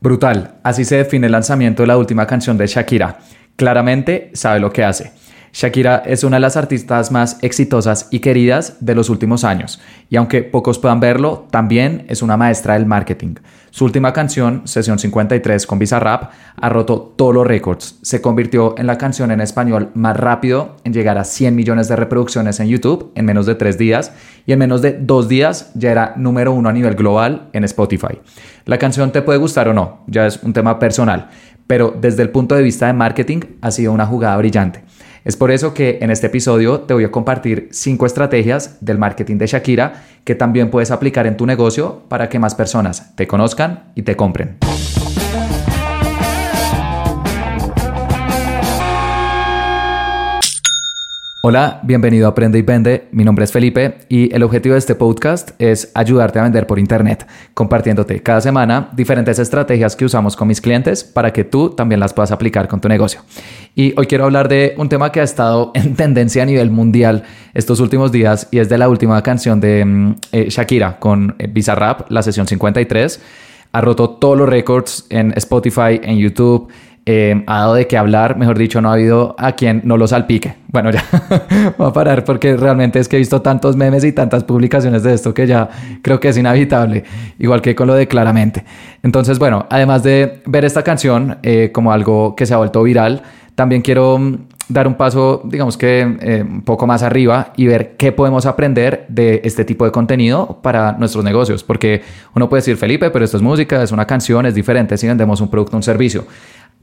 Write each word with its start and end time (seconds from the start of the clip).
Brutal, 0.00 0.54
así 0.62 0.84
se 0.84 0.96
define 0.96 1.26
el 1.26 1.32
lanzamiento 1.32 1.82
de 1.82 1.88
la 1.88 1.98
última 1.98 2.26
canción 2.26 2.56
de 2.56 2.66
Shakira. 2.66 3.18
Claramente 3.56 4.30
sabe 4.32 4.58
lo 4.58 4.72
que 4.72 4.82
hace. 4.82 5.12
Shakira 5.52 6.02
es 6.06 6.22
una 6.22 6.36
de 6.36 6.40
las 6.40 6.56
artistas 6.56 7.10
más 7.10 7.38
exitosas 7.42 8.06
y 8.10 8.20
queridas 8.20 8.76
de 8.80 8.94
los 8.94 9.10
últimos 9.10 9.42
años, 9.42 9.80
y 10.08 10.16
aunque 10.16 10.42
pocos 10.42 10.78
puedan 10.78 11.00
verlo, 11.00 11.46
también 11.50 12.04
es 12.08 12.22
una 12.22 12.36
maestra 12.36 12.74
del 12.74 12.86
marketing. 12.86 13.34
Su 13.70 13.84
última 13.84 14.12
canción, 14.12 14.62
Sesión 14.64 14.98
53 14.98 15.66
con 15.66 15.78
Bizarrap, 15.78 16.32
ha 16.56 16.68
roto 16.68 17.14
todos 17.16 17.34
los 17.34 17.46
récords. 17.46 17.98
Se 18.02 18.20
convirtió 18.20 18.74
en 18.78 18.86
la 18.86 18.98
canción 18.98 19.30
en 19.30 19.40
español 19.40 19.90
más 19.94 20.16
rápido 20.16 20.76
en 20.84 20.92
llegar 20.92 21.18
a 21.18 21.24
100 21.24 21.54
millones 21.54 21.88
de 21.88 21.96
reproducciones 21.96 22.58
en 22.58 22.68
YouTube 22.68 23.12
en 23.14 23.24
menos 23.24 23.46
de 23.46 23.54
tres 23.54 23.78
días, 23.78 24.12
y 24.46 24.52
en 24.52 24.58
menos 24.58 24.82
de 24.82 24.92
dos 24.92 25.28
días 25.28 25.70
ya 25.74 25.90
era 25.90 26.14
número 26.16 26.52
uno 26.52 26.68
a 26.68 26.72
nivel 26.72 26.94
global 26.94 27.48
en 27.52 27.64
Spotify. 27.64 28.20
La 28.66 28.78
canción 28.78 29.12
te 29.12 29.22
puede 29.22 29.38
gustar 29.38 29.68
o 29.68 29.74
no, 29.74 30.04
ya 30.06 30.26
es 30.26 30.42
un 30.42 30.52
tema 30.52 30.78
personal, 30.78 31.28
pero 31.66 31.94
desde 32.00 32.22
el 32.22 32.30
punto 32.30 32.54
de 32.54 32.62
vista 32.62 32.86
de 32.86 32.92
marketing 32.92 33.40
ha 33.62 33.70
sido 33.70 33.92
una 33.92 34.06
jugada 34.06 34.36
brillante. 34.36 34.82
Es 35.24 35.36
por 35.36 35.50
eso 35.50 35.74
que 35.74 35.98
en 36.00 36.10
este 36.10 36.28
episodio 36.28 36.80
te 36.80 36.94
voy 36.94 37.04
a 37.04 37.10
compartir 37.10 37.68
cinco 37.72 38.06
estrategias 38.06 38.78
del 38.80 38.98
marketing 38.98 39.36
de 39.36 39.46
Shakira 39.46 40.04
que 40.24 40.34
también 40.34 40.70
puedes 40.70 40.90
aplicar 40.90 41.26
en 41.26 41.36
tu 41.36 41.46
negocio 41.46 42.02
para 42.08 42.28
que 42.28 42.38
más 42.38 42.54
personas 42.54 43.14
te 43.16 43.26
conozcan 43.26 43.84
y 43.94 44.02
te 44.02 44.16
compren. 44.16 44.56
Hola, 51.42 51.80
bienvenido 51.84 52.26
a 52.26 52.32
Aprende 52.32 52.58
y 52.58 52.62
Vende. 52.62 53.08
Mi 53.12 53.24
nombre 53.24 53.46
es 53.46 53.50
Felipe 53.50 54.00
y 54.10 54.30
el 54.34 54.42
objetivo 54.42 54.74
de 54.74 54.78
este 54.78 54.94
podcast 54.94 55.52
es 55.58 55.90
ayudarte 55.94 56.38
a 56.38 56.42
vender 56.42 56.66
por 56.66 56.78
Internet, 56.78 57.26
compartiéndote 57.54 58.22
cada 58.22 58.42
semana 58.42 58.90
diferentes 58.92 59.38
estrategias 59.38 59.96
que 59.96 60.04
usamos 60.04 60.36
con 60.36 60.48
mis 60.48 60.60
clientes 60.60 61.02
para 61.02 61.32
que 61.32 61.44
tú 61.44 61.70
también 61.70 61.98
las 61.98 62.12
puedas 62.12 62.30
aplicar 62.30 62.68
con 62.68 62.82
tu 62.82 62.90
negocio. 62.90 63.22
Y 63.74 63.94
hoy 63.98 64.06
quiero 64.06 64.24
hablar 64.24 64.48
de 64.48 64.74
un 64.76 64.90
tema 64.90 65.12
que 65.12 65.20
ha 65.20 65.22
estado 65.22 65.72
en 65.74 65.94
tendencia 65.96 66.42
a 66.42 66.46
nivel 66.46 66.70
mundial 66.70 67.22
estos 67.54 67.80
últimos 67.80 68.12
días 68.12 68.46
y 68.50 68.58
es 68.58 68.68
de 68.68 68.76
la 68.76 68.90
última 68.90 69.22
canción 69.22 69.60
de 69.60 69.82
mm, 69.82 70.14
eh, 70.32 70.46
Shakira 70.50 70.98
con 70.98 71.36
eh, 71.38 71.46
Bizarrap, 71.46 72.10
la 72.10 72.22
sesión 72.22 72.46
53. 72.46 73.18
Ha 73.72 73.80
roto 73.80 74.10
todos 74.10 74.36
los 74.36 74.48
récords 74.48 75.06
en 75.08 75.32
Spotify, 75.38 76.00
en 76.02 76.18
YouTube 76.18 76.68
eh, 77.12 77.42
ha 77.48 77.58
dado 77.58 77.74
de 77.74 77.88
qué 77.88 77.98
hablar, 77.98 78.36
mejor 78.36 78.56
dicho, 78.56 78.80
no 78.80 78.88
ha 78.88 78.92
habido 78.92 79.34
a 79.36 79.52
quien 79.52 79.80
no 79.82 79.96
lo 79.96 80.06
salpique. 80.06 80.54
Bueno, 80.68 80.92
ya 80.92 81.04
voy 81.76 81.88
a 81.88 81.92
parar 81.92 82.24
porque 82.24 82.56
realmente 82.56 83.00
es 83.00 83.08
que 83.08 83.16
he 83.16 83.18
visto 83.18 83.42
tantos 83.42 83.74
memes 83.74 84.04
y 84.04 84.12
tantas 84.12 84.44
publicaciones 84.44 85.02
de 85.02 85.14
esto 85.14 85.34
que 85.34 85.44
ya 85.44 85.68
creo 86.02 86.20
que 86.20 86.28
es 86.28 86.38
inevitable, 86.38 87.02
igual 87.40 87.62
que 87.62 87.74
con 87.74 87.88
lo 87.88 87.94
de 87.94 88.06
claramente. 88.06 88.64
Entonces, 89.02 89.40
bueno, 89.40 89.66
además 89.70 90.04
de 90.04 90.40
ver 90.46 90.64
esta 90.64 90.84
canción 90.84 91.38
eh, 91.42 91.70
como 91.72 91.90
algo 91.90 92.36
que 92.36 92.46
se 92.46 92.54
ha 92.54 92.58
vuelto 92.58 92.80
viral, 92.84 93.22
también 93.56 93.82
quiero 93.82 94.16
mm, 94.16 94.36
dar 94.68 94.86
un 94.86 94.94
paso, 94.94 95.42
digamos 95.44 95.76
que 95.76 96.16
eh, 96.20 96.44
un 96.48 96.62
poco 96.62 96.86
más 96.86 97.02
arriba 97.02 97.52
y 97.56 97.66
ver 97.66 97.96
qué 97.96 98.12
podemos 98.12 98.46
aprender 98.46 99.04
de 99.08 99.40
este 99.42 99.64
tipo 99.64 99.84
de 99.84 99.90
contenido 99.90 100.60
para 100.62 100.92
nuestros 100.92 101.24
negocios. 101.24 101.64
Porque 101.64 102.02
uno 102.36 102.48
puede 102.48 102.60
decir, 102.60 102.76
Felipe, 102.76 103.10
pero 103.10 103.24
esto 103.24 103.36
es 103.36 103.42
música, 103.42 103.82
es 103.82 103.90
una 103.90 104.06
canción, 104.06 104.46
es 104.46 104.54
diferente 104.54 104.96
si 104.96 105.08
vendemos 105.08 105.40
un 105.40 105.48
producto 105.48 105.76
un 105.76 105.82
servicio 105.82 106.24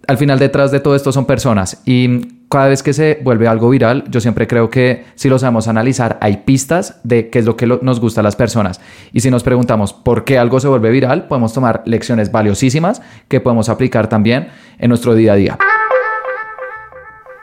al 0.06 0.18
final 0.18 0.40
detrás 0.40 0.72
de 0.72 0.80
todo 0.80 0.96
esto 0.96 1.12
son 1.12 1.26
personas 1.26 1.82
y 1.86 2.38
cada 2.50 2.68
vez 2.68 2.82
que 2.82 2.94
se 2.94 3.20
vuelve 3.24 3.48
algo 3.48 3.70
viral, 3.70 4.06
yo 4.10 4.22
siempre 4.22 4.48
creo 4.48 4.70
que 4.70 5.04
si 5.16 5.28
lo 5.28 5.38
sabemos 5.38 5.68
analizar, 5.68 6.18
hay 6.22 6.38
pistas 6.38 7.02
de 7.04 7.30
qué 7.30 7.40
es 7.40 7.46
lo 7.46 7.58
que 7.58 7.68
nos 7.68 8.00
gusta 8.00 8.22
a 8.22 8.24
las 8.24 8.38
personas. 8.38 8.80
Y 9.12 9.20
si 9.20 9.30
nos 9.30 9.44
preguntamos 9.44 9.92
por 9.92 10.24
qué 10.24 10.38
algo 10.38 10.62
se 10.62 10.70
vuelve 10.70 10.90
viral, 10.90 11.28
podemos 11.28 11.52
tomar 11.52 11.84
lecciones 11.86 12.32
valiosísimas 12.32 13.02
que 13.28 13.42
podemos 13.42 13.68
aplicar 13.68 14.08
también 14.08 14.48
en 14.80 14.88
nuestro 14.90 15.14
día 15.14 15.34
a 15.34 15.36
día. 15.36 15.58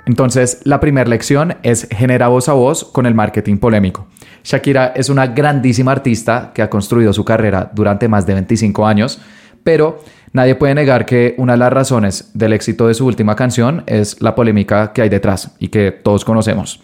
Entonces, 0.06 0.60
la 0.64 0.80
primera 0.80 1.08
lección 1.08 1.56
es 1.62 1.86
genera 1.90 2.28
voz 2.28 2.48
a 2.48 2.52
voz 2.54 2.84
con 2.84 3.04
el 3.04 3.14
marketing 3.14 3.58
polémico. 3.58 4.06
Shakira 4.42 4.92
es 4.94 5.08
una 5.08 5.26
grandísima 5.28 5.92
artista 5.92 6.52
que 6.54 6.62
ha 6.62 6.70
construido 6.70 7.12
su 7.12 7.24
carrera 7.24 7.70
durante 7.74 8.08
más 8.08 8.26
de 8.26 8.34
25 8.34 8.86
años, 8.86 9.20
pero 9.62 10.02
Nadie 10.34 10.56
puede 10.56 10.74
negar 10.74 11.06
que 11.06 11.36
una 11.38 11.52
de 11.52 11.60
las 11.60 11.72
razones 11.72 12.32
del 12.34 12.54
éxito 12.54 12.88
de 12.88 12.94
su 12.94 13.06
última 13.06 13.36
canción 13.36 13.84
es 13.86 14.20
la 14.20 14.34
polémica 14.34 14.92
que 14.92 15.02
hay 15.02 15.08
detrás 15.08 15.52
y 15.60 15.68
que 15.68 15.92
todos 15.92 16.24
conocemos. 16.24 16.80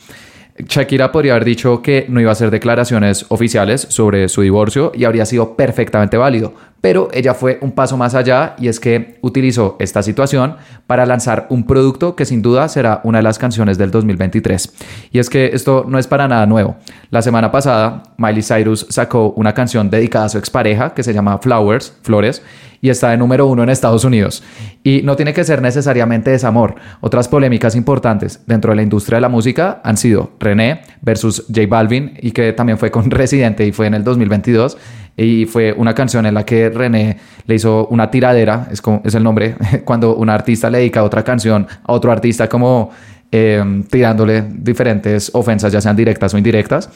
Shakira 0.56 1.10
podría 1.10 1.32
haber 1.32 1.44
dicho 1.44 1.82
que 1.82 2.06
no 2.08 2.20
iba 2.20 2.30
a 2.30 2.32
hacer 2.32 2.52
declaraciones 2.52 3.26
oficiales 3.28 3.80
sobre 3.90 4.28
su 4.28 4.42
divorcio 4.42 4.92
y 4.94 5.02
habría 5.02 5.26
sido 5.26 5.56
perfectamente 5.56 6.16
válido, 6.16 6.54
pero 6.80 7.08
ella 7.12 7.34
fue 7.34 7.58
un 7.60 7.72
paso 7.72 7.96
más 7.96 8.14
allá 8.14 8.54
y 8.58 8.68
es 8.68 8.80
que 8.80 9.18
utilizó 9.20 9.76
esta 9.78 10.02
situación 10.02 10.56
para 10.86 11.06
lanzar 11.06 11.46
un 11.50 11.66
producto 11.66 12.16
que 12.16 12.24
sin 12.24 12.42
duda 12.42 12.68
será 12.68 13.00
una 13.04 13.18
de 13.18 13.22
las 13.22 13.38
canciones 13.38 13.78
del 13.78 13.90
2023. 13.90 14.72
Y 15.12 15.18
es 15.18 15.28
que 15.28 15.50
esto 15.52 15.84
no 15.86 15.98
es 15.98 16.06
para 16.06 16.28
nada 16.28 16.46
nuevo. 16.46 16.76
La 17.10 17.22
semana 17.22 17.50
pasada, 17.50 18.02
Miley 18.16 18.42
Cyrus 18.42 18.86
sacó 18.88 19.32
una 19.36 19.52
canción 19.52 19.90
dedicada 19.90 20.26
a 20.26 20.28
su 20.30 20.38
expareja 20.38 20.94
que 20.94 21.02
se 21.02 21.12
llama 21.12 21.38
Flowers, 21.38 21.94
Flores, 22.02 22.42
y 22.82 22.88
está 22.88 23.10
de 23.10 23.18
número 23.18 23.46
uno 23.46 23.62
en 23.62 23.68
Estados 23.68 24.04
Unidos. 24.04 24.42
Y 24.82 25.02
no 25.02 25.16
tiene 25.16 25.34
que 25.34 25.44
ser 25.44 25.60
necesariamente 25.60 26.30
desamor. 26.30 26.76
Otras 27.00 27.28
polémicas 27.28 27.76
importantes 27.76 28.40
dentro 28.46 28.70
de 28.70 28.76
la 28.76 28.82
industria 28.82 29.16
de 29.16 29.22
la 29.22 29.28
música 29.28 29.80
han 29.84 29.96
sido 29.96 30.30
René 30.40 30.82
versus 31.02 31.44
J 31.48 31.66
Balvin 31.68 32.14
y 32.20 32.30
que 32.32 32.52
también 32.52 32.78
fue 32.78 32.90
con 32.90 33.10
Residente 33.10 33.66
y 33.66 33.72
fue 33.72 33.86
en 33.86 33.94
el 33.94 34.04
2022 34.04 34.78
y 35.24 35.44
fue 35.44 35.74
una 35.76 35.94
canción 35.94 36.24
en 36.24 36.32
la 36.32 36.44
que 36.44 36.70
René 36.70 37.18
le 37.46 37.54
hizo 37.54 37.86
una 37.88 38.10
tiradera, 38.10 38.68
es, 38.70 38.80
como, 38.80 39.02
es 39.04 39.14
el 39.14 39.22
nombre, 39.22 39.54
cuando 39.84 40.16
un 40.16 40.30
artista 40.30 40.70
le 40.70 40.78
dedica 40.78 41.04
otra 41.04 41.22
canción 41.22 41.66
a 41.84 41.92
otro 41.92 42.10
artista 42.10 42.48
como 42.48 42.90
eh, 43.30 43.82
tirándole 43.90 44.42
diferentes 44.50 45.30
ofensas, 45.34 45.72
ya 45.72 45.80
sean 45.80 45.94
directas 45.94 46.32
o 46.32 46.38
indirectas. 46.38 46.88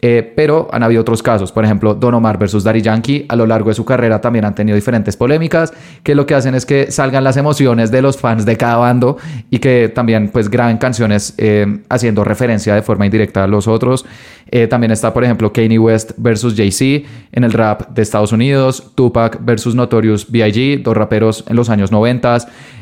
Eh, 0.00 0.32
pero 0.36 0.68
han 0.70 0.84
habido 0.84 1.00
otros 1.00 1.24
casos, 1.24 1.50
por 1.50 1.64
ejemplo, 1.64 1.92
Don 1.92 2.14
Omar 2.14 2.38
versus 2.38 2.62
Daddy 2.62 2.82
Yankee 2.82 3.26
a 3.28 3.34
lo 3.34 3.46
largo 3.46 3.70
de 3.70 3.74
su 3.74 3.84
carrera 3.84 4.20
también 4.20 4.44
han 4.44 4.54
tenido 4.54 4.76
diferentes 4.76 5.16
polémicas 5.16 5.72
que 6.04 6.14
lo 6.14 6.24
que 6.24 6.36
hacen 6.36 6.54
es 6.54 6.64
que 6.64 6.92
salgan 6.92 7.24
las 7.24 7.36
emociones 7.36 7.90
de 7.90 8.00
los 8.00 8.16
fans 8.16 8.46
de 8.46 8.56
cada 8.56 8.76
bando 8.76 9.16
y 9.50 9.58
que 9.58 9.88
también 9.92 10.28
pues 10.28 10.50
graben 10.50 10.78
canciones 10.78 11.34
eh, 11.36 11.80
haciendo 11.88 12.22
referencia 12.22 12.76
de 12.76 12.82
forma 12.82 13.06
indirecta 13.06 13.42
a 13.42 13.48
los 13.48 13.66
otros. 13.66 14.06
Eh, 14.50 14.66
también 14.66 14.90
está, 14.90 15.12
por 15.12 15.24
ejemplo, 15.24 15.52
Kanye 15.52 15.78
West 15.78 16.12
versus 16.16 16.54
Jay-Z 16.56 17.06
en 17.32 17.44
el 17.44 17.52
rap 17.52 17.90
de 17.90 18.02
Estados 18.02 18.32
Unidos, 18.32 18.92
Tupac 18.94 19.44
versus 19.44 19.74
Notorious 19.74 20.30
B.I.G., 20.30 20.82
dos 20.82 20.96
raperos 20.96 21.44
en 21.48 21.56
los 21.56 21.70
años 21.70 21.92
90. 21.92 22.38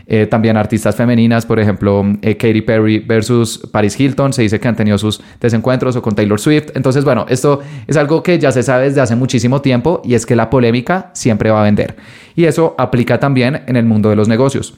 Eh, 0.08 0.26
también 0.26 0.56
artistas 0.56 0.94
femeninas, 0.94 1.46
por 1.46 1.58
ejemplo, 1.58 2.04
eh, 2.22 2.36
Katy 2.36 2.62
Perry 2.62 3.00
versus 3.00 3.58
Paris 3.72 3.98
Hilton, 3.98 4.32
se 4.32 4.42
dice 4.42 4.60
que 4.60 4.68
han 4.68 4.76
tenido 4.76 4.98
sus 4.98 5.20
desencuentros 5.40 5.96
o 5.96 6.02
con 6.02 6.14
Taylor 6.14 6.38
Swift. 6.38 6.68
Entonces, 6.74 7.04
bueno, 7.04 7.26
esto 7.28 7.60
es 7.88 7.96
algo 7.96 8.22
que 8.22 8.38
ya 8.38 8.52
se 8.52 8.62
sabe 8.62 8.84
desde 8.84 9.00
hace 9.00 9.16
muchísimo 9.16 9.60
tiempo 9.60 10.02
y 10.04 10.14
es 10.14 10.24
que 10.24 10.36
la 10.36 10.48
polémica 10.48 11.10
siempre 11.12 11.50
va 11.50 11.60
a 11.60 11.64
vender. 11.64 11.96
Y 12.36 12.44
eso 12.44 12.76
aplica 12.78 13.18
también 13.18 13.62
en 13.66 13.74
el 13.74 13.84
mundo 13.84 14.08
de 14.10 14.16
los 14.16 14.28
negocios. 14.28 14.74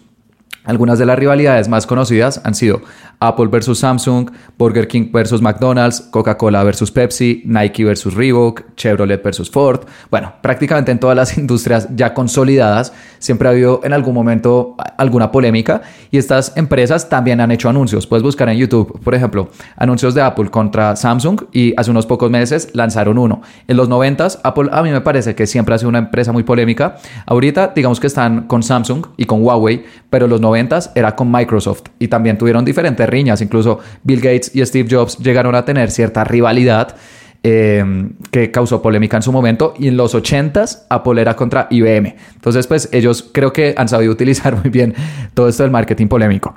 Algunas 0.68 0.98
de 0.98 1.06
las 1.06 1.18
rivalidades 1.18 1.66
más 1.66 1.86
conocidas 1.86 2.42
han 2.44 2.54
sido 2.54 2.82
Apple 3.20 3.46
versus 3.46 3.78
Samsung, 3.78 4.30
Burger 4.58 4.86
King 4.86 5.10
versus 5.10 5.40
McDonald's, 5.40 6.02
Coca-Cola 6.10 6.62
versus 6.62 6.90
Pepsi, 6.90 7.40
Nike 7.46 7.84
versus 7.84 8.12
Reebok, 8.12 8.76
Chevrolet 8.76 9.22
versus 9.24 9.50
Ford. 9.50 9.86
Bueno, 10.10 10.34
prácticamente 10.42 10.92
en 10.92 11.00
todas 11.00 11.16
las 11.16 11.38
industrias 11.38 11.88
ya 11.96 12.12
consolidadas 12.12 12.92
siempre 13.18 13.48
ha 13.48 13.52
habido 13.52 13.80
en 13.82 13.94
algún 13.94 14.12
momento 14.12 14.76
alguna 14.98 15.32
polémica 15.32 15.80
y 16.10 16.18
estas 16.18 16.54
empresas 16.54 17.08
también 17.08 17.40
han 17.40 17.50
hecho 17.50 17.70
anuncios. 17.70 18.06
Puedes 18.06 18.22
buscar 18.22 18.50
en 18.50 18.58
YouTube, 18.58 19.00
por 19.02 19.14
ejemplo, 19.14 19.48
anuncios 19.74 20.14
de 20.14 20.20
Apple 20.20 20.50
contra 20.50 20.96
Samsung 20.96 21.44
y 21.50 21.72
hace 21.78 21.90
unos 21.90 22.04
pocos 22.04 22.30
meses 22.30 22.68
lanzaron 22.74 23.16
uno. 23.16 23.40
En 23.68 23.78
los 23.78 23.88
90 23.88 24.18
Apple 24.44 24.68
a 24.70 24.82
mí 24.82 24.90
me 24.90 25.00
parece 25.00 25.34
que 25.34 25.46
siempre 25.46 25.74
ha 25.74 25.78
sido 25.78 25.88
una 25.88 25.98
empresa 25.98 26.30
muy 26.30 26.42
polémica. 26.42 26.96
Ahorita 27.24 27.72
digamos 27.74 28.00
que 28.00 28.06
están 28.06 28.42
con 28.48 28.62
Samsung 28.62 29.06
y 29.16 29.24
con 29.24 29.42
Huawei, 29.42 29.86
pero 30.10 30.26
los 30.26 30.42
90 30.42 30.57
era 30.94 31.14
con 31.14 31.30
Microsoft 31.30 31.82
y 31.98 32.08
también 32.08 32.38
tuvieron 32.38 32.64
diferentes 32.64 33.08
riñas. 33.08 33.40
Incluso 33.40 33.78
Bill 34.02 34.20
Gates 34.20 34.54
y 34.54 34.64
Steve 34.64 34.88
Jobs 34.90 35.18
llegaron 35.18 35.54
a 35.54 35.64
tener 35.64 35.90
cierta 35.90 36.24
rivalidad 36.24 36.96
eh, 37.44 37.84
que 38.32 38.50
causó 38.50 38.82
polémica 38.82 39.16
en 39.16 39.22
su 39.22 39.32
momento. 39.32 39.74
Y 39.78 39.88
en 39.88 39.96
los 39.96 40.14
80s 40.14 40.86
Apple 40.90 41.20
era 41.20 41.36
contra 41.36 41.68
IBM. 41.70 42.16
Entonces, 42.34 42.66
pues 42.66 42.88
ellos 42.92 43.30
creo 43.32 43.52
que 43.52 43.74
han 43.76 43.88
sabido 43.88 44.12
utilizar 44.18 44.56
muy 44.56 44.70
bien 44.70 44.94
todo 45.34 45.48
esto 45.48 45.62
del 45.62 45.72
marketing 45.72 46.08
polémico. 46.08 46.52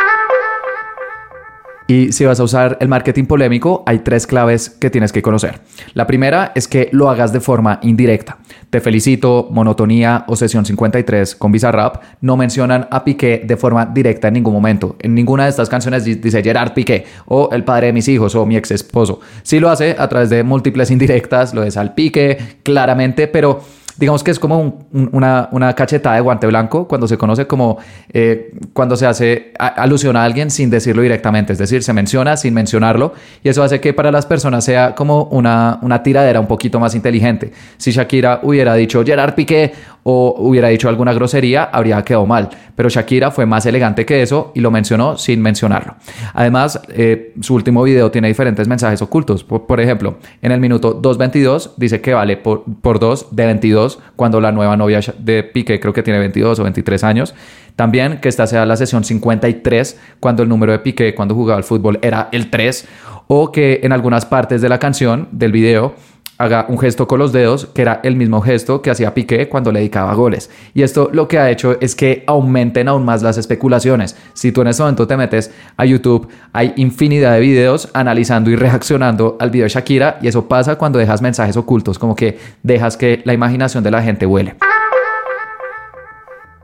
Y 1.91 2.13
si 2.13 2.23
vas 2.23 2.39
a 2.39 2.45
usar 2.45 2.77
el 2.79 2.87
marketing 2.87 3.25
polémico, 3.25 3.83
hay 3.85 3.99
tres 3.99 4.25
claves 4.25 4.69
que 4.69 4.89
tienes 4.89 5.11
que 5.11 5.21
conocer. 5.21 5.59
La 5.93 6.07
primera 6.07 6.53
es 6.55 6.69
que 6.69 6.87
lo 6.93 7.09
hagas 7.09 7.33
de 7.33 7.41
forma 7.41 7.79
indirecta. 7.81 8.37
Te 8.69 8.79
felicito, 8.79 9.49
Monotonía 9.51 10.23
o 10.29 10.37
Sesión 10.37 10.65
53 10.65 11.35
con 11.35 11.51
Bizarrap 11.51 12.01
no 12.21 12.37
mencionan 12.37 12.87
a 12.89 13.03
Piqué 13.03 13.41
de 13.43 13.57
forma 13.57 13.85
directa 13.85 14.29
en 14.29 14.35
ningún 14.35 14.53
momento. 14.53 14.95
En 14.99 15.13
ninguna 15.13 15.43
de 15.43 15.49
estas 15.49 15.67
canciones 15.67 16.05
dice 16.05 16.41
Gerard 16.41 16.71
Piqué 16.73 17.03
o 17.25 17.49
el 17.51 17.65
padre 17.65 17.87
de 17.87 17.93
mis 17.93 18.07
hijos 18.07 18.35
o 18.35 18.45
mi 18.45 18.55
ex 18.55 18.71
esposo. 18.71 19.19
Sí 19.43 19.59
lo 19.59 19.69
hace 19.69 19.97
a 19.99 20.07
través 20.07 20.29
de 20.29 20.43
múltiples 20.43 20.91
indirectas, 20.91 21.53
lo 21.53 21.59
de 21.59 21.71
Salpique 21.71 22.37
claramente, 22.63 23.27
pero 23.27 23.59
digamos 23.97 24.23
que 24.23 24.31
es 24.31 24.39
como 24.39 24.87
una, 24.91 25.49
una, 25.51 25.73
cachetada 25.73 26.15
de 26.15 26.21
guante 26.21 26.47
blanco 26.47 26.87
cuando 26.87 27.07
se 27.07 27.17
conoce 27.17 27.47
como 27.47 27.77
eh, 28.13 28.53
cuando 28.73 28.95
se 28.95 29.05
hace 29.05 29.53
alusión 29.57 30.15
a 30.15 30.23
alguien 30.23 30.49
sin 30.51 30.69
decirlo 30.69 31.01
directamente, 31.01 31.53
es 31.53 31.59
decir, 31.59 31.83
se 31.83 31.93
menciona 31.93 32.37
sin 32.37 32.53
mencionarlo 32.53 33.13
y 33.43 33.49
eso 33.49 33.63
hace 33.63 33.79
que 33.79 33.93
para 33.93 34.11
las 34.11 34.25
personas 34.25 34.63
sea 34.63 34.95
como 34.95 35.23
una, 35.25 35.79
una 35.81 36.03
tiradera 36.03 36.39
un 36.39 36.47
poquito 36.47 36.79
más 36.79 36.95
inteligente. 36.95 37.51
Si 37.77 37.91
Shakira 37.91 38.39
hubiera 38.43 38.75
dicho 38.75 39.03
Gerard 39.03 39.35
Piqué 39.35 39.73
o 40.03 40.35
hubiera 40.39 40.69
dicho 40.69 40.89
alguna 40.89 41.13
grosería, 41.13 41.63
habría 41.63 42.01
quedado 42.03 42.25
mal, 42.25 42.49
pero 42.75 42.89
Shakira 42.89 43.31
fue 43.31 43.45
más 43.45 43.65
elegante 43.65 44.05
que 44.05 44.21
eso 44.21 44.51
y 44.55 44.61
lo 44.61 44.71
mencionó 44.71 45.17
sin 45.17 45.41
mencionarlo. 45.41 45.95
Además, 46.33 46.81
eh, 46.89 47.33
su 47.41 47.53
último 47.53 47.83
video 47.83 48.09
tiene 48.09 48.27
diferentes 48.27 48.67
mensajes 48.67 49.01
ocultos. 49.01 49.43
Por, 49.43 49.79
ejemplo, 49.79 50.17
en 50.41 50.51
el 50.51 50.59
minuto 50.59 50.99
2.22 51.01 51.71
dice 51.77 52.01
que 52.01 52.13
vale 52.13 52.37
por, 52.37 52.63
por 52.81 52.99
2 52.99 53.27
de 53.35 53.45
22 53.45 53.99
cuando 54.15 54.41
la 54.41 54.51
nueva 54.51 54.75
novia 54.75 55.01
de 55.19 55.43
Piqué 55.43 55.79
creo 55.79 55.93
que 55.93 56.03
tiene 56.03 56.19
22 56.19 56.59
o 56.59 56.63
23 56.63 57.03
años. 57.03 57.35
También 57.75 58.19
que 58.19 58.29
esta 58.29 58.47
sea 58.47 58.65
la 58.65 58.75
sesión 58.75 59.03
53 59.03 59.99
cuando 60.19 60.43
el 60.43 60.49
número 60.49 60.71
de 60.71 60.79
Piqué 60.79 61.13
cuando 61.15 61.35
jugaba 61.35 61.57
al 61.57 61.63
fútbol 61.63 61.99
era 62.01 62.29
el 62.31 62.49
3 62.49 62.87
o 63.27 63.51
que 63.51 63.79
en 63.83 63.93
algunas 63.93 64.25
partes 64.25 64.61
de 64.61 64.67
la 64.67 64.77
canción, 64.77 65.29
del 65.31 65.53
video, 65.53 65.95
haga 66.41 66.65
un 66.69 66.79
gesto 66.79 67.07
con 67.07 67.19
los 67.19 67.31
dedos, 67.31 67.67
que 67.67 67.83
era 67.83 68.01
el 68.03 68.15
mismo 68.15 68.41
gesto 68.41 68.81
que 68.81 68.89
hacía 68.89 69.13
Piqué 69.13 69.47
cuando 69.47 69.71
le 69.71 69.79
dedicaba 69.79 70.13
goles. 70.15 70.49
Y 70.73 70.81
esto 70.81 71.09
lo 71.13 71.27
que 71.27 71.37
ha 71.37 71.49
hecho 71.49 71.77
es 71.79 71.95
que 71.95 72.23
aumenten 72.25 72.87
aún 72.87 73.05
más 73.05 73.21
las 73.21 73.37
especulaciones. 73.37 74.17
Si 74.33 74.51
tú 74.51 74.61
en 74.61 74.67
este 74.67 74.81
momento 74.81 75.07
te 75.07 75.17
metes 75.17 75.51
a 75.77 75.85
YouTube, 75.85 76.27
hay 76.51 76.73
infinidad 76.77 77.33
de 77.33 77.41
videos 77.41 77.89
analizando 77.93 78.49
y 78.49 78.55
reaccionando 78.55 79.37
al 79.39 79.51
video 79.51 79.65
de 79.65 79.69
Shakira 79.69 80.17
y 80.21 80.27
eso 80.27 80.47
pasa 80.47 80.77
cuando 80.77 80.99
dejas 80.99 81.21
mensajes 81.21 81.57
ocultos, 81.57 81.99
como 81.99 82.15
que 82.15 82.39
dejas 82.63 82.97
que 82.97 83.21
la 83.23 83.33
imaginación 83.33 83.83
de 83.83 83.91
la 83.91 84.01
gente 84.01 84.25
huele. 84.25 84.55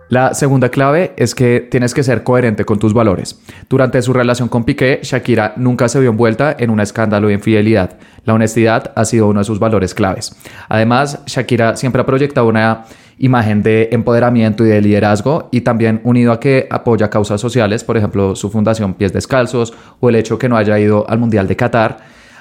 La 0.09 0.33
segunda 0.33 0.69
clave 0.69 1.13
es 1.17 1.35
que 1.35 1.59
tienes 1.59 1.93
que 1.93 2.01
ser 2.01 2.23
coherente 2.23 2.63
con 2.63 2.79
tus 2.79 2.93
valores. 2.93 3.41
Durante 3.69 4.01
su 4.01 4.13
relación 4.13 4.47
con 4.47 4.63
Piqué, 4.63 5.01
Shakira 5.03 5.53
nunca 5.57 5.89
se 5.89 5.99
vio 5.99 6.11
envuelta 6.11 6.55
en 6.57 6.69
un 6.69 6.79
escándalo 6.79 7.27
de 7.27 7.33
infidelidad. 7.33 7.97
La 8.23 8.33
honestidad 8.33 8.93
ha 8.95 9.03
sido 9.03 9.27
uno 9.27 9.41
de 9.41 9.45
sus 9.45 9.59
valores 9.59 9.93
claves. 9.93 10.33
Además, 10.69 11.19
Shakira 11.25 11.75
siempre 11.75 12.01
ha 12.01 12.05
proyectado 12.05 12.47
una 12.47 12.85
imagen 13.17 13.63
de 13.63 13.89
empoderamiento 13.91 14.65
y 14.65 14.69
de 14.69 14.81
liderazgo 14.81 15.49
y 15.51 15.61
también 15.61 15.99
unido 16.05 16.31
a 16.31 16.39
que 16.39 16.67
apoya 16.69 17.09
causas 17.09 17.41
sociales, 17.41 17.83
por 17.83 17.97
ejemplo, 17.97 18.35
su 18.35 18.49
fundación 18.49 18.93
Pies 18.93 19.11
Descalzos 19.11 19.73
o 19.99 20.07
el 20.07 20.15
hecho 20.15 20.37
que 20.37 20.47
no 20.47 20.55
haya 20.55 20.79
ido 20.79 21.09
al 21.09 21.19
Mundial 21.19 21.47
de 21.47 21.55
Qatar 21.57 21.97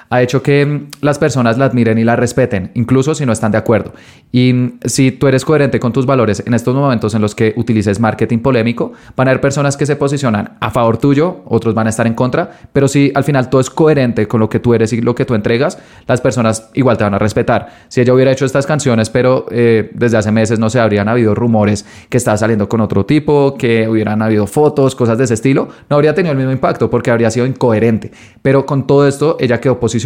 ha 0.09 0.21
hecho 0.21 0.41
que 0.41 0.65
mm, 0.65 0.87
las 1.01 1.19
personas 1.19 1.57
la 1.57 1.65
admiren 1.65 1.97
y 1.97 2.03
la 2.03 2.15
respeten, 2.15 2.71
incluso 2.73 3.15
si 3.15 3.25
no 3.25 3.33
están 3.33 3.51
de 3.51 3.57
acuerdo. 3.57 3.93
Y 4.31 4.53
mm, 4.53 4.79
si 4.85 5.11
tú 5.11 5.27
eres 5.27 5.45
coherente 5.45 5.79
con 5.79 5.93
tus 5.93 6.05
valores 6.05 6.43
en 6.45 6.53
estos 6.53 6.75
momentos 6.75 7.13
en 7.15 7.21
los 7.21 7.35
que 7.35 7.53
utilices 7.57 7.99
marketing 7.99 8.39
polémico, 8.39 8.93
van 9.15 9.27
a 9.27 9.31
haber 9.31 9.41
personas 9.41 9.77
que 9.77 9.85
se 9.85 9.95
posicionan 9.95 10.57
a 10.59 10.69
favor 10.71 10.97
tuyo, 10.97 11.41
otros 11.45 11.73
van 11.73 11.87
a 11.87 11.89
estar 11.89 12.07
en 12.07 12.13
contra, 12.13 12.51
pero 12.73 12.87
si 12.87 13.11
al 13.15 13.23
final 13.23 13.49
todo 13.49 13.61
es 13.61 13.69
coherente 13.69 14.27
con 14.27 14.39
lo 14.39 14.49
que 14.49 14.59
tú 14.59 14.73
eres 14.73 14.93
y 14.93 15.01
lo 15.01 15.15
que 15.15 15.25
tú 15.25 15.35
entregas, 15.35 15.77
las 16.07 16.21
personas 16.21 16.69
igual 16.73 16.97
te 16.97 17.03
van 17.03 17.13
a 17.13 17.19
respetar. 17.19 17.69
Si 17.87 18.01
ella 18.01 18.13
hubiera 18.13 18.31
hecho 18.31 18.45
estas 18.45 18.65
canciones, 18.65 19.09
pero 19.09 19.45
eh, 19.51 19.91
desde 19.93 20.17
hace 20.17 20.31
meses 20.31 20.59
no 20.59 20.69
se 20.69 20.79
habrían 20.79 21.09
habido 21.09 21.35
rumores 21.35 21.85
que 22.09 22.17
estaba 22.17 22.37
saliendo 22.37 22.69
con 22.69 22.81
otro 22.81 23.05
tipo, 23.05 23.55
que 23.57 23.87
hubieran 23.87 24.21
habido 24.21 24.47
fotos, 24.47 24.95
cosas 24.95 25.17
de 25.17 25.25
ese 25.25 25.33
estilo, 25.33 25.69
no 25.89 25.95
habría 25.95 26.13
tenido 26.13 26.31
el 26.31 26.37
mismo 26.37 26.51
impacto 26.51 26.89
porque 26.89 27.11
habría 27.11 27.31
sido 27.31 27.45
incoherente. 27.45 28.11
Pero 28.41 28.65
con 28.65 28.87
todo 28.87 29.07
esto, 29.07 29.37
ella 29.39 29.59
quedó 29.59 29.79
posicionada 29.79 29.96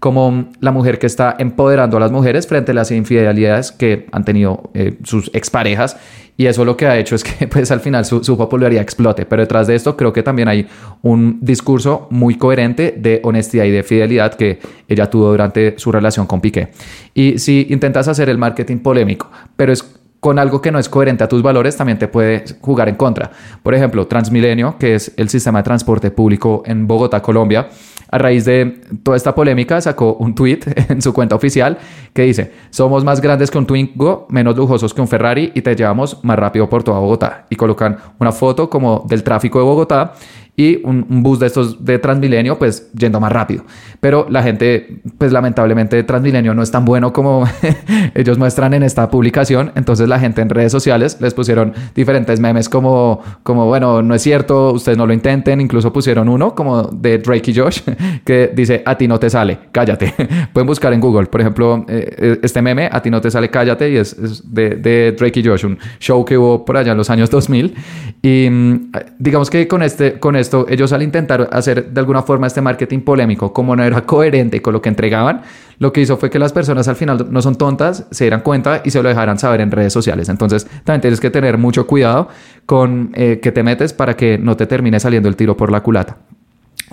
como 0.00 0.50
la 0.60 0.70
mujer 0.70 0.98
que 0.98 1.06
está 1.06 1.34
empoderando 1.38 1.96
a 1.96 2.00
las 2.00 2.12
mujeres 2.12 2.46
frente 2.46 2.70
a 2.70 2.74
las 2.74 2.90
infidelidades 2.90 3.72
que 3.72 4.06
han 4.12 4.24
tenido 4.24 4.70
eh, 4.74 4.96
sus 5.04 5.30
exparejas. 5.34 5.96
Y 6.36 6.46
eso 6.46 6.64
lo 6.64 6.76
que 6.76 6.86
ha 6.86 6.96
hecho 6.96 7.16
es 7.16 7.24
que 7.24 7.48
pues 7.48 7.72
al 7.72 7.80
final 7.80 8.04
su, 8.04 8.36
popularidad 8.36 8.80
explote. 8.80 9.26
Pero 9.26 9.42
detrás 9.42 9.66
de 9.66 9.74
esto 9.74 9.96
creo 9.96 10.12
que 10.12 10.22
también 10.22 10.46
hay 10.46 10.68
un 11.02 11.38
discurso 11.40 12.06
muy 12.10 12.36
coherente 12.36 12.94
de 12.96 13.20
honestidad 13.24 13.64
y 13.64 13.70
de 13.70 13.82
fidelidad 13.82 14.34
que 14.34 14.60
ella 14.86 15.10
tuvo 15.10 15.30
durante 15.30 15.76
su 15.78 15.90
relación 15.90 16.26
con 16.26 16.40
Piqué. 16.40 16.68
Y 17.12 17.40
si 17.40 17.66
intentas 17.70 18.06
hacer 18.06 18.28
el 18.28 18.38
marketing 18.38 18.78
polémico 18.78 19.28
pero 19.58 19.72
es 19.72 19.97
con 20.20 20.38
algo 20.38 20.60
que 20.60 20.72
no 20.72 20.78
es 20.78 20.88
coherente 20.88 21.22
a 21.22 21.28
tus 21.28 21.42
valores 21.42 21.76
también 21.76 21.98
te 21.98 22.08
puede 22.08 22.44
jugar 22.60 22.88
en 22.88 22.96
contra. 22.96 23.30
Por 23.62 23.74
ejemplo, 23.74 24.06
Transmilenio, 24.06 24.76
que 24.78 24.94
es 24.94 25.12
el 25.16 25.28
sistema 25.28 25.60
de 25.60 25.64
transporte 25.64 26.10
público 26.10 26.62
en 26.66 26.86
Bogotá, 26.86 27.22
Colombia, 27.22 27.68
a 28.10 28.18
raíz 28.18 28.44
de 28.44 28.80
toda 29.02 29.16
esta 29.16 29.34
polémica, 29.34 29.80
sacó 29.80 30.14
un 30.14 30.34
tweet 30.34 30.60
en 30.88 31.02
su 31.02 31.12
cuenta 31.12 31.36
oficial 31.36 31.78
que 32.12 32.22
dice: 32.22 32.52
Somos 32.70 33.04
más 33.04 33.20
grandes 33.20 33.50
que 33.50 33.58
un 33.58 33.66
Twingo, 33.66 34.26
menos 34.30 34.56
lujosos 34.56 34.92
que 34.92 35.00
un 35.00 35.08
Ferrari 35.08 35.52
y 35.54 35.62
te 35.62 35.76
llevamos 35.76 36.22
más 36.24 36.38
rápido 36.38 36.68
por 36.68 36.82
toda 36.82 36.98
Bogotá. 36.98 37.46
Y 37.50 37.56
colocan 37.56 37.96
una 38.18 38.32
foto 38.32 38.68
como 38.68 39.04
del 39.08 39.22
tráfico 39.22 39.58
de 39.58 39.64
Bogotá 39.64 40.14
y 40.58 40.80
un, 40.84 41.06
bus 41.22 41.38
de 41.38 41.46
estos 41.46 41.84
de 41.84 42.00
Transmilenio, 42.00 42.58
pues 42.58 42.90
yendo 42.92 43.20
más 43.20 43.30
rápido. 43.30 43.62
Pero 44.00 44.26
la 44.28 44.42
gente, 44.42 45.00
pues 45.16 45.30
lamentablemente 45.30 46.02
Transmilenio 46.02 46.52
no 46.52 46.62
es 46.62 46.70
tan 46.72 46.84
bueno 46.84 47.12
como 47.12 47.44
ellos 48.16 48.38
muestran 48.38 48.74
en 48.74 48.82
esta 48.82 49.08
publicación. 49.08 49.70
Entonces 49.76 50.08
la 50.08 50.18
gente 50.18 50.42
en 50.42 50.50
redes 50.50 50.72
sociales 50.72 51.18
les 51.20 51.32
pusieron 51.32 51.74
diferentes 51.94 52.40
memes 52.40 52.68
como, 52.68 53.22
como 53.44 53.66
bueno, 53.66 54.02
no 54.02 54.16
es 54.16 54.22
cierto, 54.22 54.72
ustedes 54.72 54.98
no 54.98 55.06
lo 55.06 55.12
intenten. 55.12 55.60
Incluso 55.60 55.92
pusieron 55.92 56.28
uno 56.28 56.56
como 56.56 56.82
de 56.82 57.18
Drake 57.18 57.52
y 57.52 57.54
Josh 57.54 57.82
que 58.24 58.50
dice, 58.52 58.82
a 58.84 58.98
ti 58.98 59.06
no 59.06 59.20
te 59.20 59.30
sale, 59.30 59.60
cállate. 59.70 60.12
Pueden 60.52 60.66
buscar 60.66 60.92
en 60.92 60.98
Google, 60.98 61.26
por 61.26 61.40
ejemplo, 61.40 61.86
eh, 61.88 62.16
eh, 62.18 62.40
este 62.42 62.62
meme, 62.62 62.88
a 62.90 63.00
ti 63.00 63.10
no 63.10 63.20
te 63.20 63.30
sale, 63.30 63.48
cállate, 63.48 63.90
y 63.92 63.96
es, 63.96 64.42
de, 64.52 64.70
de, 64.70 65.12
Drake 65.12 65.38
y 65.38 65.44
Josh, 65.44 65.64
un 65.66 65.78
show 66.00 66.24
que 66.24 66.36
hubo 66.36 66.64
por 66.64 66.76
allá 66.76 66.90
en 66.90 66.98
los 66.98 67.10
años 67.10 67.30
2000. 67.30 67.76
Y 68.22 68.48
mm, 68.50 68.90
digamos 69.20 69.50
que 69.50 69.68
con 69.68 69.84
este, 69.84 70.18
con 70.18 70.34
este 70.34 70.47
ellos 70.68 70.92
al 70.92 71.02
intentar 71.02 71.48
hacer 71.52 71.90
de 71.90 72.00
alguna 72.00 72.22
forma 72.22 72.46
este 72.46 72.60
marketing 72.60 73.00
polémico, 73.00 73.52
como 73.52 73.76
no 73.76 73.84
era 73.84 74.00
coherente 74.06 74.62
con 74.62 74.72
lo 74.72 74.82
que 74.82 74.88
entregaban, 74.88 75.42
lo 75.78 75.92
que 75.92 76.00
hizo 76.00 76.16
fue 76.16 76.30
que 76.30 76.38
las 76.38 76.52
personas 76.52 76.88
al 76.88 76.96
final 76.96 77.26
no 77.30 77.42
son 77.42 77.56
tontas, 77.56 78.06
se 78.10 78.24
dieran 78.24 78.40
cuenta 78.40 78.82
y 78.84 78.90
se 78.90 79.02
lo 79.02 79.08
dejaran 79.08 79.38
saber 79.38 79.60
en 79.60 79.70
redes 79.70 79.92
sociales. 79.92 80.28
Entonces, 80.28 80.66
también 80.84 81.00
tienes 81.00 81.20
que 81.20 81.30
tener 81.30 81.58
mucho 81.58 81.86
cuidado 81.86 82.28
con 82.66 83.12
eh, 83.14 83.40
que 83.40 83.52
te 83.52 83.62
metes 83.62 83.92
para 83.92 84.16
que 84.16 84.38
no 84.38 84.56
te 84.56 84.66
termine 84.66 84.98
saliendo 85.00 85.28
el 85.28 85.36
tiro 85.36 85.56
por 85.56 85.70
la 85.70 85.82
culata. 85.82 86.16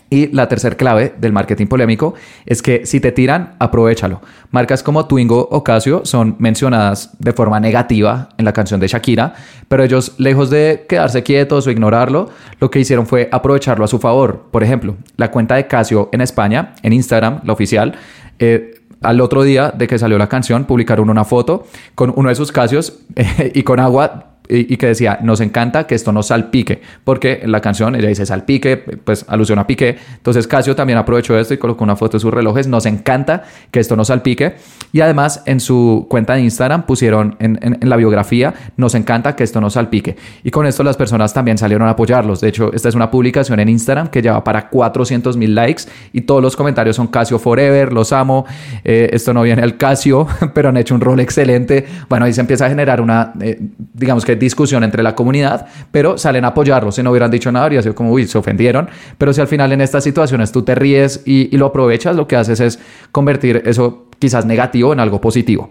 Y 0.10 0.28
la 0.28 0.48
tercera 0.48 0.76
clave 0.76 1.14
del 1.18 1.34
marketing 1.34 1.68
polémico 1.68 2.14
es 2.46 2.62
que 2.62 2.86
si 2.86 3.00
te 3.00 3.12
tiran, 3.12 3.56
aprovechalo. 3.60 4.22
Marcas 4.52 4.84
como 4.84 5.08
Twingo 5.08 5.48
o 5.52 5.64
Casio 5.64 6.06
son 6.06 6.36
mencionadas 6.40 7.12
de 7.20 7.34
forma 7.34 7.60
negativa 7.60 8.30
en 8.38 8.46
la 8.46 8.54
canción 8.54 8.80
de 8.80 8.88
Shakira, 8.88 9.34
pero 9.68 9.84
ellos, 9.84 10.14
lejos 10.18 10.50
de 10.50 10.86
quedarse 10.88 11.24
quietos 11.24 11.68
o 11.68 11.72
ignorarlo, 11.72 12.30
lo 12.60 12.70
que 12.70 12.80
hicieron 12.80 13.08
fue 13.08 13.30
aprovecharlo 13.32 13.86
a 13.86 13.88
su 13.88 14.00
favor. 14.00 14.46
Por 14.52 14.64
ejemplo, 14.64 14.96
la 15.18 15.32
cuenta 15.32 15.56
de 15.56 15.68
Casio 15.68 16.10
en 16.12 16.22
España, 16.22 16.76
en 16.84 16.94
Instagram, 16.94 17.42
la 17.44 17.54
oficial, 17.54 17.96
eh, 18.40 18.82
al 19.02 19.22
otro 19.22 19.44
día 19.44 19.72
de 19.76 19.88
que 19.88 20.00
salió 20.00 20.18
la 20.18 20.30
canción, 20.30 20.66
publicaron 20.66 21.10
una 21.10 21.26
foto 21.26 21.66
con 21.96 22.14
uno 22.16 22.30
de 22.30 22.36
sus 22.36 22.52
Casios 22.52 23.00
y 23.54 23.64
con 23.64 23.80
agua 23.80 24.35
y, 24.48 24.78
que 24.78 24.88
decía, 24.88 25.20
nos 25.22 25.42
encanta 25.42 25.88
que 25.88 25.96
esto 25.96 26.12
no 26.12 26.24
salpique, 26.24 26.82
porque 27.04 27.42
la 27.46 27.62
canción 27.62 27.96
ella 27.96 28.08
dice 28.08 28.26
salpique, 28.26 28.78
pues 28.78 29.26
alusión 29.28 29.60
a 29.60 29.68
pique. 29.68 29.98
Entonces 30.16 30.48
Casio 30.48 30.76
también 30.76 30.98
aprovechó 30.98 31.38
esto 31.38 31.54
y 31.54 31.58
colocó 31.58 31.84
una 31.84 31.96
foto 31.96 32.18
de 32.18 32.22
sus 32.22 32.34
relojes, 32.34 32.68
nos 32.68 32.86
encanta 32.86 33.44
que 33.72 33.80
esto 33.80 33.96
no 33.96 34.06
salpique. 34.06 34.56
Y 34.92 35.02
además 35.02 35.44
en 35.46 35.60
su 35.60 36.08
cuenta 36.10 36.36
de 36.36 36.42
Instagram 36.42 36.86
pusieron 36.86 37.36
en, 37.40 37.60
en, 37.62 37.78
la 37.90 37.96
biografía, 37.96 38.54
nos 38.78 38.96
encanta 38.96 39.36
que 39.36 39.44
esto 39.44 39.60
no 39.62 39.70
salpique. 39.70 40.16
Y 40.44 40.52
con 40.52 40.66
esto 40.66 40.84
las 40.84 40.98
personas 40.98 41.34
también 41.34 41.58
salieron 41.58 41.88
a 41.88 41.92
apoyarlos. 41.92 42.42
De 42.42 42.50
hecho, 42.50 42.72
esta 42.74 42.90
es 42.90 42.96
una 42.96 43.12
publicación 43.12 43.60
en 43.60 43.70
Instagram 43.70 44.08
que 44.08 44.22
lleva 44.22 44.44
para 44.44 44.70
400 44.70 45.38
mil 45.38 45.56
likes 45.56 45.84
y 46.14 46.22
todos 46.22 46.42
los 46.42 46.56
comentarios 46.56 46.96
son 46.96 47.08
Casio 47.08 47.40
Forever, 47.40 47.92
los 47.92 48.14
amo, 48.14 48.46
eh, 48.84 49.10
esto 49.12 49.34
no 49.34 49.42
viene 49.42 49.62
al 49.62 49.78
Casio, 49.78 50.28
pero 50.54 50.70
han 50.70 50.78
hecho 50.78 50.96
un 50.96 51.02
rol 51.02 51.20
excelente. 51.20 51.86
Bueno, 52.10 52.26
ahí 52.26 52.34
se 52.34 52.42
empieza 52.42 52.66
a 52.66 52.70
generar 52.70 53.02
una, 53.02 53.34
eh, 53.42 53.60
digamos 53.94 54.26
que 54.26 54.35
discusión 54.36 54.84
entre 54.84 55.04
la 55.04 55.16
comunidad, 55.16 55.68
pero 55.92 56.18
salen 56.18 56.46
a 56.46 56.50
apoyarlo. 56.50 56.92
Si 56.92 57.02
no 57.04 57.12
hubieran 57.12 57.32
dicho 57.32 57.52
nada, 57.52 57.66
habría 57.66 57.82
sido 57.82 57.96
como, 57.96 58.12
uy, 58.12 58.28
se 58.28 58.38
ofendieron. 58.38 58.90
Pero 59.18 59.34
si 59.34 59.42
al 59.42 59.48
final 59.48 59.72
en 59.72 59.82
estas 59.82 60.04
situaciones 60.04 60.52
tú 60.52 60.64
te 60.64 60.76
ríes 60.76 61.22
y, 61.26 61.56
lo 61.58 61.68
aprovechas, 61.68 62.16
lo 62.16 62.28
que 62.28 62.36
haces 62.36 62.60
es 62.60 62.80
convertir 63.12 63.64
eso 63.66 64.08
quizás 64.20 64.46
negativo 64.46 64.94
en 64.94 65.00
algo 65.00 65.20
positivo. 65.20 65.70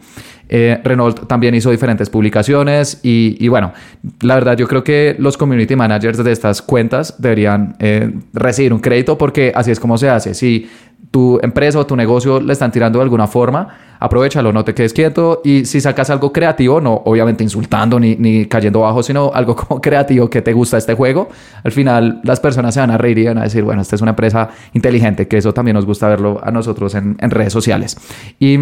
Eh, 0.49 0.79
Renault 0.85 1.27
también 1.27 1.55
hizo 1.55 1.71
diferentes 1.71 2.11
publicaciones 2.11 3.01
y, 3.03 3.49
bueno, 3.49 3.73
la 4.21 4.35
verdad 4.35 4.57
yo 4.57 4.69
creo 4.69 4.85
que 4.85 5.17
los 5.19 5.37
community 5.37 5.77
managers 5.77 6.23
de 6.23 6.33
estas 6.33 6.61
cuentas 6.61 7.21
deberían 7.21 7.77
eh, 7.79 8.13
recibir 8.33 8.73
un 8.73 8.81
crédito 8.81 9.17
porque 9.17 9.53
así 9.55 9.71
es 9.71 9.81
como 9.81 9.97
se 9.97 10.11
hace. 10.11 10.35
Si 10.35 10.69
tu 11.11 11.39
empresa 11.43 11.79
o 11.79 11.87
tu 11.87 11.97
negocio 11.97 12.41
le 12.41 12.53
están 12.53 12.73
tirando 12.73 12.99
de 12.99 13.05
alguna 13.05 13.27
forma, 13.27 13.69
aprovechalo, 14.01 14.53
no 14.53 14.65
te 14.65 14.75
quedes 14.75 14.93
quieto 14.93 15.41
y 15.45 15.65
si 15.65 15.81
sacas 15.81 16.11
algo 16.11 16.33
creativo, 16.33 16.81
no 16.81 17.03
obviamente 17.05 17.43
insultando 17.45 17.99
ni, 17.99 18.17
ni 18.17 18.47
cayendo 18.47 18.81
bajo, 18.81 19.03
sino 19.03 19.31
algo 19.35 19.57
como 19.57 19.81
creativo 19.81 20.29
que 20.29 20.43
te 20.43 20.53
gusta 20.53 20.79
este 20.79 20.95
juego, 20.95 21.29
al 21.63 21.73
final 21.73 22.21
las 22.25 22.41
personas 22.41 22.75
se 22.75 22.81
van 22.81 22.91
a 22.91 22.99
reír 22.99 23.19
y 23.19 23.27
van 23.27 23.39
a 23.39 23.43
decir, 23.45 23.65
bueno, 23.65 23.83
esta 23.83 23.97
es 23.97 24.03
una 24.03 24.11
empresa 24.11 24.51
inteligente, 24.73 25.29
que 25.29 25.39
eso 25.39 25.53
también 25.53 25.75
nos 25.75 25.87
gusta 25.87 26.09
verlo 26.09 26.41
a 26.43 26.51
nosotros 26.51 26.95
en, 26.95 27.17
en 27.21 27.31
redes 27.31 27.53
sociales. 27.53 27.97
Y 28.39 28.59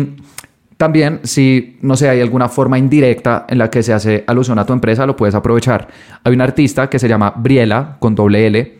También, 0.82 1.20
si 1.22 1.78
no 1.82 1.96
sé, 1.96 2.08
hay 2.08 2.20
alguna 2.20 2.48
forma 2.48 2.76
indirecta 2.76 3.46
en 3.48 3.58
la 3.58 3.70
que 3.70 3.84
se 3.84 3.92
hace 3.92 4.24
alusión 4.26 4.58
a 4.58 4.66
tu 4.66 4.72
empresa, 4.72 5.06
lo 5.06 5.14
puedes 5.14 5.34
aprovechar. 5.36 5.86
Hay 6.24 6.32
un 6.32 6.40
artista 6.40 6.90
que 6.90 6.98
se 6.98 7.06
llama 7.06 7.32
Briela, 7.36 7.98
con 8.00 8.16
doble 8.16 8.48
L, 8.48 8.78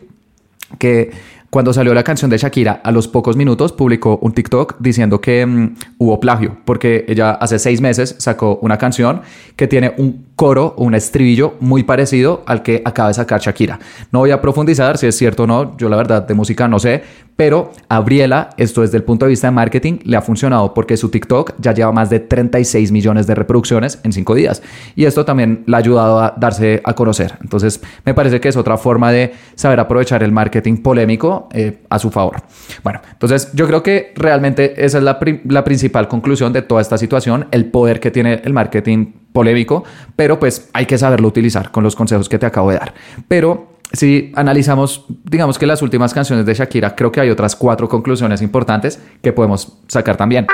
que 0.77 1.11
cuando 1.53 1.71
salió 1.71 1.93
la 1.93 2.03
canción 2.03 2.31
de 2.31 2.39
Shakira, 2.39 2.81
a 2.83 2.91
los 2.91 3.07
pocos 3.07 3.35
minutos 3.35 3.73
publicó 3.73 4.17
un 4.23 4.33
TikTok 4.33 4.77
diciendo 4.79 5.21
que 5.21 5.45
mm, 5.45 5.75
hubo 5.99 6.19
plagio, 6.19 6.57
porque 6.65 7.05
ella 7.07 7.29
hace 7.33 7.59
seis 7.59 7.79
meses 7.79 8.15
sacó 8.17 8.57
una 8.63 8.79
canción 8.79 9.21
que 9.55 9.67
tiene 9.67 9.93
un 9.99 10.29
coro 10.43 10.73
o 10.75 10.83
un 10.83 10.93
estribillo 10.93 11.53
muy 11.61 11.83
parecido 11.83 12.43
al 12.45 12.63
que 12.63 12.81
acaba 12.83 13.07
de 13.07 13.13
sacar 13.13 13.39
Shakira. 13.39 13.79
No 14.11 14.19
voy 14.19 14.31
a 14.31 14.41
profundizar 14.41 14.97
si 14.97 15.07
es 15.07 15.15
cierto 15.15 15.43
o 15.43 15.47
no, 15.47 15.77
yo 15.77 15.87
la 15.87 15.95
verdad 15.95 16.27
de 16.27 16.33
música 16.33 16.67
no 16.67 16.79
sé, 16.79 17.01
pero 17.37 17.71
a 17.87 18.01
Briela, 18.01 18.49
esto 18.57 18.81
desde 18.81 18.97
el 18.97 19.03
punto 19.03 19.23
de 19.25 19.29
vista 19.29 19.47
de 19.47 19.51
marketing, 19.51 19.99
le 20.03 20.17
ha 20.17 20.21
funcionado 20.21 20.73
porque 20.73 20.97
su 20.97 21.07
TikTok 21.07 21.53
ya 21.59 21.73
lleva 21.73 21.93
más 21.93 22.09
de 22.09 22.19
36 22.19 22.91
millones 22.91 23.25
de 23.25 23.35
reproducciones 23.35 24.01
en 24.03 24.11
cinco 24.11 24.35
días. 24.35 24.61
Y 24.97 25.05
esto 25.05 25.23
también 25.23 25.63
le 25.65 25.77
ha 25.77 25.79
ayudado 25.79 26.19
a 26.19 26.33
darse 26.35 26.81
a 26.83 26.93
conocer. 26.93 27.37
Entonces, 27.41 27.81
me 28.03 28.13
parece 28.13 28.41
que 28.41 28.49
es 28.49 28.57
otra 28.57 28.77
forma 28.77 29.13
de 29.13 29.31
saber 29.55 29.79
aprovechar 29.79 30.23
el 30.23 30.33
marketing 30.33 30.77
polémico 30.83 31.47
eh, 31.53 31.79
a 31.89 31.99
su 31.99 32.11
favor. 32.11 32.43
Bueno, 32.83 32.99
entonces 33.13 33.49
yo 33.53 33.65
creo 33.65 33.81
que 33.81 34.11
realmente 34.15 34.85
esa 34.85 34.97
es 34.97 35.03
la, 35.05 35.19
la 35.45 35.63
principal 35.63 36.09
conclusión 36.09 36.51
de 36.51 36.63
toda 36.63 36.81
esta 36.81 36.97
situación, 36.97 37.47
el 37.51 37.65
poder 37.67 38.01
que 38.01 38.11
tiene 38.11 38.41
el 38.43 38.51
marketing 38.51 39.22
polémico, 39.33 39.83
pero 40.15 40.39
pues 40.39 40.69
hay 40.73 40.85
que 40.85 40.97
saberlo 40.97 41.27
utilizar 41.27 41.71
con 41.71 41.83
los 41.83 41.95
consejos 41.95 42.29
que 42.29 42.39
te 42.39 42.45
acabo 42.45 42.71
de 42.71 42.77
dar. 42.77 42.93
Pero 43.27 43.73
si 43.91 44.31
analizamos, 44.35 45.05
digamos 45.23 45.59
que 45.59 45.65
las 45.65 45.81
últimas 45.81 46.13
canciones 46.13 46.45
de 46.45 46.53
Shakira, 46.53 46.95
creo 46.95 47.11
que 47.11 47.19
hay 47.19 47.29
otras 47.29 47.55
cuatro 47.55 47.89
conclusiones 47.89 48.41
importantes 48.41 48.99
que 49.21 49.33
podemos 49.33 49.79
sacar 49.87 50.15
también. 50.17 50.47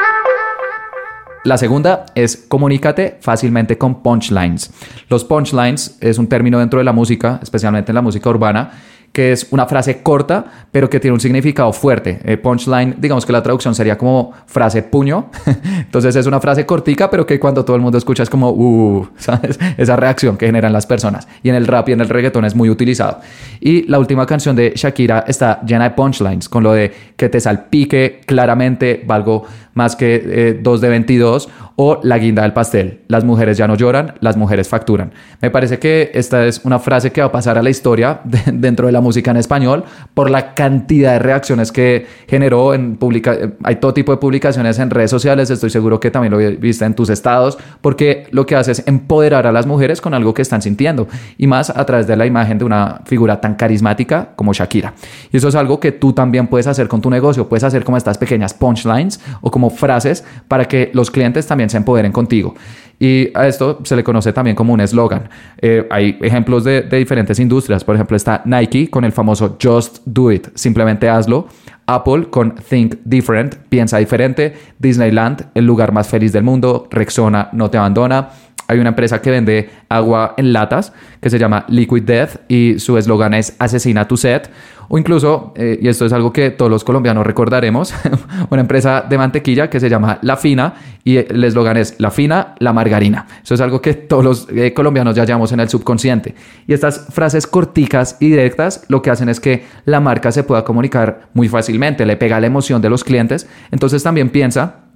La 1.45 1.57
segunda 1.57 2.05
es 2.15 2.36
comunícate 2.36 3.17
fácilmente 3.21 3.77
con 3.77 4.03
punchlines. 4.03 4.71
Los 5.07 5.24
punchlines 5.24 5.98
es 6.01 6.17
un 6.17 6.27
término 6.27 6.59
dentro 6.59 6.79
de 6.79 6.83
la 6.83 6.91
música, 6.91 7.39
especialmente 7.41 7.91
en 7.91 7.95
la 7.95 8.01
música 8.01 8.29
urbana, 8.29 8.71
que 9.12 9.32
es 9.32 9.48
una 9.51 9.66
frase 9.66 10.01
corta, 10.01 10.46
pero 10.72 10.89
que 10.89 11.00
tiene 11.00 11.13
un 11.13 11.20
significado 11.20 11.74
fuerte. 11.74 12.20
Eh, 12.24 12.38
punchline, 12.38 12.96
digamos 13.00 13.25
que 13.25 13.34
la 13.34 13.42
traducción 13.42 13.74
sería 13.74 13.98
como 13.98 14.34
frase 14.46 14.84
puño. 14.84 15.30
Entonces 15.80 16.16
es 16.16 16.25
una 16.25 16.39
frase 16.39 16.66
cortica, 16.66 17.10
pero 17.10 17.25
que 17.25 17.39
cuando 17.39 17.66
todo 17.66 17.75
el 17.75 17.82
mundo 17.82 17.98
escucha 17.98 18.24
es 18.24 18.30
como, 18.30 18.51
uh, 18.51 19.08
¿sabes? 19.18 19.60
Esa 19.78 19.96
reacción 19.96 20.38
que 20.38 20.46
generan 20.46 20.74
las 20.74 20.86
personas. 20.86 21.28
Y 21.44 21.50
en 21.50 21.56
el 21.56 21.68
rap 21.68 21.89
y 21.89 21.94
en 21.94 22.01
el 22.01 22.10
reggaetón 22.10 22.46
es 22.46 22.56
muy 22.56 22.70
utilizado. 22.70 23.20
Y 23.60 23.84
la 23.88 24.00
última 24.00 24.25
canción 24.25 24.56
de 24.56 24.74
Shakira 24.75 25.25
está 25.28 25.62
llena 25.66 25.86
de 25.86 25.92
punchlines, 25.92 26.48
con 26.48 26.63
lo 26.63 26.74
de 26.74 26.92
que 27.16 27.30
te 27.30 27.39
salpique 27.39 28.22
claramente, 28.25 29.04
valgo 29.06 29.46
más 29.74 29.96
que 29.96 30.60
2 30.62 30.80
eh, 30.80 30.82
de 30.82 30.89
22 30.89 31.50
o 31.82 32.01
la 32.04 32.18
guinda 32.18 32.42
del 32.42 32.51
pastel. 32.51 33.01
Las 33.08 33.24
mujeres 33.24 33.58
ya 33.58 33.66
no 33.66 33.75
lloran, 33.75 34.16
las 34.20 34.36
mujeres 34.36 34.68
facturan. 34.68 35.13
Me 35.42 35.50
parece 35.50 35.80
que 35.80 36.12
esta 36.13 36.46
es 36.46 36.66
una 36.66 36.80
frase 36.80 37.12
que 37.12 37.22
va 37.22 37.28
a 37.28 37.32
pasar 37.32 37.58
a 37.58 37.63
la 37.63 37.70
historia 37.70 38.20
dentro 38.51 38.88
de 38.88 38.92
música 39.01 39.32
en 39.32 39.38
español 39.38 39.84
por 40.13 40.29
la 40.29 40.53
cantidad 40.53 41.13
de 41.13 41.20
reacciones 41.20 41.72
que 41.72 42.06
generó 42.27 42.74
en 42.74 42.98
publica 42.98 43.38
hay 43.63 43.75
todo 43.77 43.94
tipo 43.94 44.12
de 44.12 44.18
publicaciones 44.18 44.79
en 44.79 44.89
redes 44.89 45.12
sociales, 45.12 45.50
estoy 45.50 45.70
seguro 45.70 46.00
que 46.00 46.12
también 46.12 46.32
lo 46.32 46.38
viste 46.60 46.86
en 46.86 46.94
tus 46.94 47.10
estados, 47.10 47.58
porque 47.82 48.27
lo 48.32 48.46
que 48.46 48.56
hace 48.56 48.72
es 48.72 48.84
empoderar 48.88 49.48
a 49.48 49.51
las 49.51 49.65
mujeres 49.65 50.01
con 50.01 50.13
algo 50.13 50.34
que 50.34 50.41
están 50.41 50.62
sintiendo 50.62 51.08
y 51.38 51.48
más 51.48 51.70
a 51.70 51.86
través 51.86 52.08
de 52.08 52.15
la 52.15 52.25
imagen 52.25 52.58
de 52.58 52.65
una 52.65 53.01
figura 53.06 53.39
tan 53.41 53.56
carismática 53.56 54.29
como 54.36 54.53
Shakira. 54.53 54.94
Y 55.32 55.38
eso 55.38 55.48
es 55.48 55.56
algo 55.56 55.79
que 55.79 55.91
tú 55.91 56.13
también 56.13 56.48
puedes 56.48 56.68
hacer 56.68 56.88
con 56.88 57.01
tu 57.01 57.10
negocio, 57.10 57.48
puedes 57.48 57.63
hacer 57.63 57.84
como 57.84 57.98
estas 57.98 58.18
pequeñas 58.18 58.53
punchlines 58.53 59.20
o 59.41 59.51
como 59.51 59.70
frases 59.70 60.24
para 60.48 60.65
que 60.65 60.91
los 60.94 61.12
clientes 61.12 61.48
también 61.48 61.70
se 61.70 61.77
empoderen 61.77 62.12
contigo. 62.12 62.56
Y 63.00 63.29
a 63.34 63.48
esto 63.48 63.79
se 63.84 63.96
le 63.96 64.03
conoce 64.03 64.34
también 64.34 64.56
como 64.56 64.74
un 64.74 64.82
eslogan. 64.82 65.29
Eh, 65.62 65.88
hay 65.89 66.18
ejemplos 66.22 66.65
de, 66.65 66.82
de, 66.82 66.98
diferentes 66.98 67.39
industrias. 67.39 67.84
Por 67.84 67.96
ejemplo, 67.96 68.18
está 68.18 68.41
Nike 68.46 68.89
con 68.89 69.06
el 69.06 69.13
famoso 69.13 69.58
Just 69.62 70.00
Do 70.06 70.32
It, 70.32 70.48
simplemente 70.56 71.08
hazlo. 71.10 71.48
Apple 71.86 72.29
con 72.29 72.56
Think 72.56 72.98
Different, 73.06 73.56
piensa 73.70 73.98
diferente. 73.98 74.53
Disneyland, 74.77 75.48
el 75.56 75.65
lugar 75.65 75.91
más 75.91 76.08
feliz 76.08 76.34
del 76.34 76.44
mundo. 76.44 76.88
Rexona, 76.91 77.50
no 77.53 77.70
te 77.70 77.77
abandona. 77.77 78.29
Hay 78.68 78.77
una 78.77 78.89
empresa 78.89 79.20
que 79.20 79.32
vende 79.32 79.70
agua 79.89 80.36
en 80.38 80.53
latas 80.53 80.94
que 81.20 81.32
se 81.32 81.39
llama 81.39 81.65
Liquid 81.70 82.03
Death 82.03 82.41
y 82.48 82.77
su 82.77 83.00
eslogan 83.00 83.34
es 83.34 83.56
Asesina 83.58 84.08
tu 84.08 84.15
set. 84.15 84.51
O 84.89 84.98
incluso, 84.98 85.53
eh, 85.55 85.79
y 85.81 85.88
esto 85.88 86.05
es 86.05 86.13
algo 86.13 86.34
que 86.34 86.50
todos 86.50 86.69
los 86.69 86.84
colombianos 86.84 87.25
recordaremos, 87.25 87.93
una 88.50 88.62
empresa 88.62 89.05
de 89.08 89.17
mantequilla 89.17 89.69
que 89.69 89.79
se 89.79 89.88
llama 89.88 90.19
La 90.24 90.36
Fina 90.36 90.74
y 91.03 91.17
el 91.17 91.43
eslogan 91.43 91.77
es 91.77 91.96
La 92.00 92.10
Fina, 92.12 92.55
la 92.58 92.74
margarina. 92.74 93.27
Eso 93.43 93.53
es 93.53 93.62
algo 93.62 93.81
que 93.81 93.93
todos 93.93 94.24
los 94.24 94.48
eh, 94.50 94.74
colombianos 94.74 95.15
ya 95.15 95.25
llevamos 95.25 95.51
en 95.51 95.60
el 95.60 95.69
subconsciente. 95.69 96.34
Y 96.67 96.74
estas 96.74 97.05
frases 97.12 97.46
corticas 97.46 98.17
y 98.19 98.29
directas 98.29 98.86
lo 98.89 99.01
que 99.01 99.12
hacen 99.12 99.29
es 99.29 99.39
que 99.39 99.63
la 99.86 100.00
marca 100.00 100.31
se 100.31 100.43
pueda 100.43 100.65
comunicar 100.65 101.29
muy 101.34 101.48
fácilmente, 101.48 102.05
le 102.05 102.17
pega 102.17 102.39
la 102.39 102.48
emoción 102.48 102.81
de 102.81 102.89
los 102.89 103.03
clientes. 103.03 103.48
Entonces 103.72 104.01
también 104.01 104.29
piensa 104.29 104.88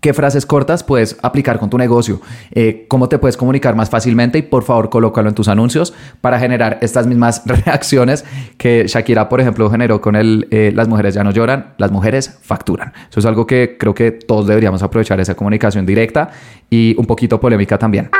qué 0.00 0.14
frases 0.14 0.46
cortas 0.46 0.82
puedes 0.82 1.16
aplicar 1.22 1.58
con 1.58 1.70
tu 1.70 1.78
negocio, 1.78 2.20
eh, 2.52 2.86
cómo 2.88 3.08
te 3.08 3.18
puedes 3.18 3.36
comunicar 3.36 3.76
más 3.76 3.90
fácilmente 3.90 4.38
y 4.38 4.42
por 4.42 4.62
favor 4.62 4.90
colócalo 4.90 5.28
en 5.28 5.34
tus 5.34 5.48
anuncios 5.48 5.92
para 6.20 6.38
generar 6.38 6.78
estas 6.80 7.06
mismas 7.06 7.42
reacciones 7.46 8.24
que 8.56 8.86
Shakira, 8.86 9.28
por 9.28 9.40
ejemplo, 9.40 9.70
generó 9.70 10.00
con 10.00 10.16
el 10.16 10.48
eh, 10.50 10.72
las 10.74 10.88
mujeres 10.88 11.14
ya 11.14 11.24
no 11.24 11.30
lloran, 11.30 11.74
las 11.78 11.90
mujeres 11.90 12.38
facturan. 12.42 12.92
Eso 13.10 13.20
es 13.20 13.26
algo 13.26 13.46
que 13.46 13.76
creo 13.78 13.94
que 13.94 14.10
todos 14.12 14.46
deberíamos 14.46 14.82
aprovechar 14.82 15.20
esa 15.20 15.34
comunicación 15.34 15.86
directa 15.86 16.30
y 16.68 16.94
un 16.98 17.06
poquito 17.06 17.40
polémica 17.40 17.78
también. 17.78 18.10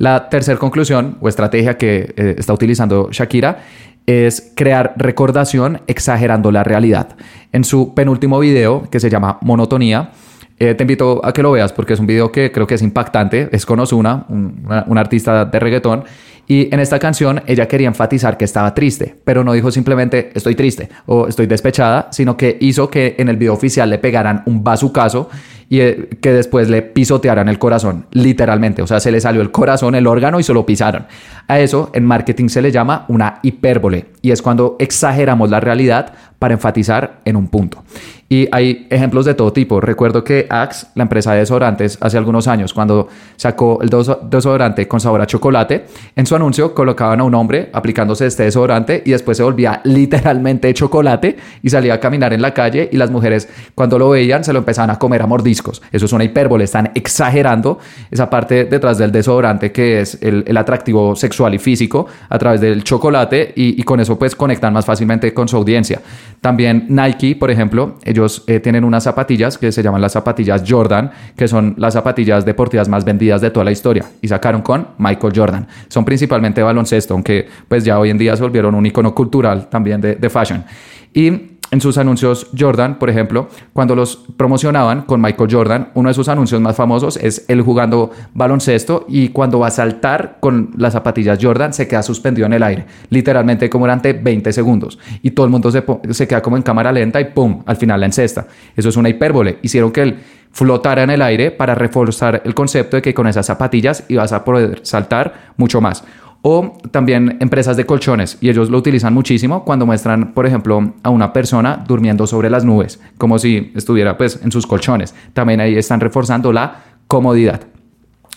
La 0.00 0.30
tercera 0.30 0.58
conclusión 0.58 1.18
o 1.20 1.28
estrategia 1.28 1.76
que 1.76 2.14
eh, 2.16 2.34
está 2.38 2.54
utilizando 2.54 3.10
Shakira 3.12 3.58
es 4.06 4.52
crear 4.54 4.94
recordación 4.96 5.82
exagerando 5.86 6.50
la 6.50 6.64
realidad. 6.64 7.16
En 7.52 7.64
su 7.64 7.94
penúltimo 7.94 8.38
video, 8.40 8.88
que 8.90 9.00
se 9.00 9.10
llama 9.10 9.38
Monotonía, 9.42 10.10
eh, 10.58 10.74
te 10.74 10.84
invito 10.84 11.24
a 11.24 11.32
que 11.32 11.42
lo 11.42 11.52
veas 11.52 11.72
porque 11.72 11.94
es 11.94 12.00
un 12.00 12.06
video 12.06 12.30
que 12.30 12.52
creo 12.52 12.66
que 12.66 12.74
es 12.74 12.82
impactante. 12.82 13.48
Es 13.52 13.64
con 13.64 13.80
Ozuna, 13.80 14.26
un, 14.28 14.66
un 14.86 14.98
artista 14.98 15.44
de 15.46 15.58
reggaetón, 15.58 16.04
y 16.50 16.68
en 16.74 16.80
esta 16.80 16.98
canción 16.98 17.42
ella 17.46 17.68
quería 17.68 17.86
enfatizar 17.86 18.36
que 18.36 18.44
estaba 18.44 18.74
triste, 18.74 19.14
pero 19.22 19.44
no 19.44 19.52
dijo 19.52 19.70
simplemente 19.70 20.32
estoy 20.34 20.56
triste 20.56 20.88
o 21.06 21.28
estoy 21.28 21.46
despechada, 21.46 22.08
sino 22.10 22.36
que 22.36 22.58
hizo 22.60 22.90
que 22.90 23.14
en 23.18 23.28
el 23.28 23.36
video 23.36 23.54
oficial 23.54 23.88
le 23.88 23.98
pegaran 23.98 24.42
un 24.46 24.64
bazucazo 24.64 25.30
y 25.70 25.80
eh, 25.80 26.08
que 26.20 26.32
después 26.32 26.68
le 26.68 26.82
pisotearan 26.82 27.48
el 27.48 27.60
corazón, 27.60 28.04
literalmente. 28.10 28.82
O 28.82 28.88
sea, 28.88 28.98
se 28.98 29.12
le 29.12 29.20
salió 29.20 29.40
el 29.40 29.52
corazón, 29.52 29.94
el 29.94 30.08
órgano 30.08 30.40
y 30.40 30.42
se 30.42 30.52
lo 30.52 30.66
pisaron. 30.66 31.06
A 31.46 31.60
eso 31.60 31.90
en 31.94 32.04
marketing 32.04 32.48
se 32.48 32.60
le 32.60 32.72
llama 32.72 33.06
una 33.08 33.38
hipérbole 33.42 34.06
y 34.20 34.32
es 34.32 34.42
cuando 34.42 34.76
exageramos 34.80 35.48
la 35.48 35.60
realidad 35.60 36.12
para 36.40 36.54
enfatizar 36.54 37.20
en 37.24 37.36
un 37.36 37.48
punto. 37.48 37.84
Y 38.32 38.48
hay 38.52 38.86
ejemplos 38.90 39.24
de 39.24 39.34
todo 39.34 39.52
tipo. 39.52 39.80
Recuerdo 39.80 40.22
que 40.22 40.46
Axe, 40.48 40.86
la 40.94 41.02
empresa 41.02 41.32
de 41.32 41.40
desodorantes, 41.40 41.98
hace 42.00 42.16
algunos 42.16 42.46
años, 42.46 42.72
cuando 42.72 43.08
sacó 43.34 43.80
el 43.82 43.90
desodorante 43.90 44.86
con 44.86 45.00
sabor 45.00 45.20
a 45.20 45.26
chocolate, 45.26 45.86
en 46.14 46.26
su 46.26 46.36
anuncio 46.36 46.72
colocaban 46.72 47.20
a 47.20 47.24
un 47.24 47.34
hombre 47.34 47.70
aplicándose 47.72 48.26
este 48.26 48.44
desodorante 48.44 49.02
y 49.04 49.10
después 49.10 49.36
se 49.36 49.42
volvía 49.42 49.80
literalmente 49.82 50.72
chocolate 50.72 51.38
y 51.60 51.70
salía 51.70 51.94
a 51.94 52.00
caminar 52.00 52.32
en 52.32 52.40
la 52.40 52.54
calle 52.54 52.88
y 52.92 52.96
las 52.96 53.10
mujeres 53.10 53.48
cuando 53.74 53.98
lo 53.98 54.10
veían 54.10 54.44
se 54.44 54.52
lo 54.52 54.60
empezaban 54.60 54.90
a 54.90 54.98
comer 54.98 55.22
a 55.22 55.26
mordiscos. 55.60 55.82
Eso 55.92 56.06
es 56.06 56.12
una 56.12 56.24
hipérbole, 56.24 56.64
están 56.64 56.90
exagerando 56.94 57.78
esa 58.10 58.28
parte 58.28 58.64
detrás 58.64 58.98
del 58.98 59.12
desodorante 59.12 59.72
que 59.72 60.00
es 60.00 60.18
el, 60.20 60.56
atractivo 60.56 61.16
sexual 61.16 61.54
y 61.54 61.58
físico 61.58 62.06
a 62.28 62.38
través 62.38 62.60
del 62.60 62.84
chocolate 62.84 63.52
y, 63.56 63.80
y 63.80 63.82
con 63.82 63.98
eso 64.00 64.18
pues 64.18 64.34
conectan 64.34 64.74
más 64.74 64.84
fácilmente 64.84 65.32
con 65.32 65.48
su 65.48 65.56
audiencia. 65.56 66.00
También 66.40 66.86
Nike, 66.88 67.36
por 67.36 67.50
ejemplo, 67.50 67.96
ellos 68.04 68.44
eh, 68.46 68.60
tienen 68.60 68.84
unas 68.84 69.04
zapatillas 69.04 69.58
que 69.58 69.72
se 69.72 69.82
llaman 69.82 70.00
las 70.00 70.12
zapatillas 70.12 70.64
Jordan, 70.66 71.10
que 71.36 71.48
son 71.48 71.74
las 71.78 71.94
zapatillas 71.94 72.44
deportivas 72.44 72.88
más 72.88 73.04
vendidas 73.04 73.40
de 73.40 73.50
toda 73.50 73.64
la 73.64 73.72
historia 73.72 74.04
y 74.20 74.28
sacaron 74.28 74.62
con 74.62 74.88
Michael 74.98 75.32
Jordan. 75.34 75.66
Son 75.88 76.04
principalmente 76.04 76.62
baloncesto, 76.62 77.14
aunque 77.14 77.48
pues 77.68 77.84
ya 77.84 77.98
hoy 77.98 78.10
en 78.10 78.18
día 78.18 78.36
se 78.36 78.42
volvieron 78.42 78.74
un 78.74 78.84
icono 78.86 79.14
cultural 79.14 79.68
también 79.68 80.00
de, 80.00 80.16
de 80.16 80.30
fashion. 80.30 80.64
Y 81.12 81.49
en 81.70 81.80
sus 81.80 81.98
anuncios 81.98 82.48
Jordan, 82.58 82.98
por 82.98 83.10
ejemplo, 83.10 83.48
cuando 83.72 83.94
los 83.94 84.16
promocionaban 84.36 85.02
con 85.02 85.20
Michael 85.20 85.48
Jordan, 85.52 85.90
uno 85.94 86.08
de 86.08 86.14
sus 86.14 86.28
anuncios 86.28 86.60
más 86.60 86.76
famosos 86.76 87.16
es 87.16 87.44
él 87.48 87.62
jugando 87.62 88.10
baloncesto 88.34 89.04
y 89.08 89.28
cuando 89.28 89.60
va 89.60 89.68
a 89.68 89.70
saltar 89.70 90.38
con 90.40 90.70
las 90.76 90.94
zapatillas 90.94 91.38
Jordan 91.40 91.72
se 91.72 91.86
queda 91.86 92.02
suspendido 92.02 92.46
en 92.46 92.54
el 92.54 92.62
aire, 92.62 92.86
literalmente 93.10 93.70
como 93.70 93.84
durante 93.84 94.12
20 94.12 94.52
segundos. 94.52 94.98
Y 95.22 95.30
todo 95.30 95.46
el 95.46 95.52
mundo 95.52 95.70
se, 95.70 95.84
se 96.10 96.26
queda 96.26 96.42
como 96.42 96.56
en 96.56 96.62
cámara 96.62 96.92
lenta 96.92 97.20
y 97.20 97.26
¡pum! 97.26 97.62
Al 97.66 97.76
final 97.76 98.00
la 98.00 98.06
encesta. 98.06 98.46
Eso 98.74 98.88
es 98.88 98.96
una 98.96 99.08
hipérbole. 99.08 99.58
Hicieron 99.62 99.92
que 99.92 100.02
él 100.02 100.18
flotara 100.52 101.04
en 101.04 101.10
el 101.10 101.22
aire 101.22 101.50
para 101.50 101.74
reforzar 101.74 102.42
el 102.44 102.54
concepto 102.54 102.96
de 102.96 103.02
que 103.02 103.14
con 103.14 103.26
esas 103.26 103.46
zapatillas 103.46 104.04
ibas 104.08 104.32
a 104.32 104.44
poder 104.44 104.80
saltar 104.82 105.52
mucho 105.56 105.80
más. 105.80 106.04
O 106.42 106.78
también 106.90 107.36
empresas 107.40 107.76
de 107.76 107.84
colchones, 107.84 108.38
y 108.40 108.48
ellos 108.48 108.70
lo 108.70 108.78
utilizan 108.78 109.12
muchísimo 109.12 109.64
cuando 109.64 109.84
muestran, 109.84 110.32
por 110.32 110.46
ejemplo, 110.46 110.94
a 111.02 111.10
una 111.10 111.32
persona 111.32 111.84
durmiendo 111.86 112.26
sobre 112.26 112.48
las 112.48 112.64
nubes, 112.64 112.98
como 113.18 113.38
si 113.38 113.72
estuviera 113.74 114.16
pues 114.16 114.40
en 114.42 114.50
sus 114.50 114.66
colchones. 114.66 115.14
También 115.34 115.60
ahí 115.60 115.76
están 115.76 116.00
reforzando 116.00 116.52
la 116.52 116.82
comodidad. 117.06 117.60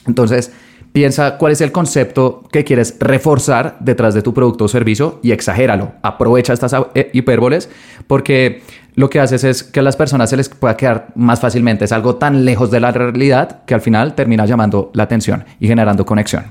Entonces, 0.05 0.51
piensa 0.91 1.37
cuál 1.37 1.51
es 1.51 1.61
el 1.61 1.71
concepto 1.71 2.43
que 2.51 2.63
quieres 2.63 2.97
reforzar 2.99 3.77
detrás 3.79 4.13
de 4.13 4.21
tu 4.21 4.33
producto 4.33 4.65
o 4.65 4.67
servicio 4.67 5.19
y 5.23 5.31
exagéralo. 5.31 5.93
Aprovecha 6.01 6.53
estas 6.53 6.75
eh, 6.93 7.09
hipérboles 7.13 7.69
porque 8.07 8.61
lo 8.95 9.09
que 9.09 9.19
haces 9.19 9.43
es 9.43 9.63
que 9.63 9.79
a 9.79 9.83
las 9.83 9.95
personas 9.95 10.29
se 10.29 10.37
les 10.37 10.49
pueda 10.49 10.77
quedar 10.77 11.07
más 11.15 11.39
fácilmente. 11.39 11.85
Es 11.85 11.91
algo 11.91 12.15
tan 12.15 12.45
lejos 12.45 12.69
de 12.69 12.79
la 12.79 12.91
realidad 12.91 13.63
que 13.65 13.73
al 13.73 13.81
final 13.81 14.13
termina 14.13 14.45
llamando 14.45 14.91
la 14.93 15.03
atención 15.03 15.45
y 15.59 15.67
generando 15.67 16.05
conexión. 16.05 16.45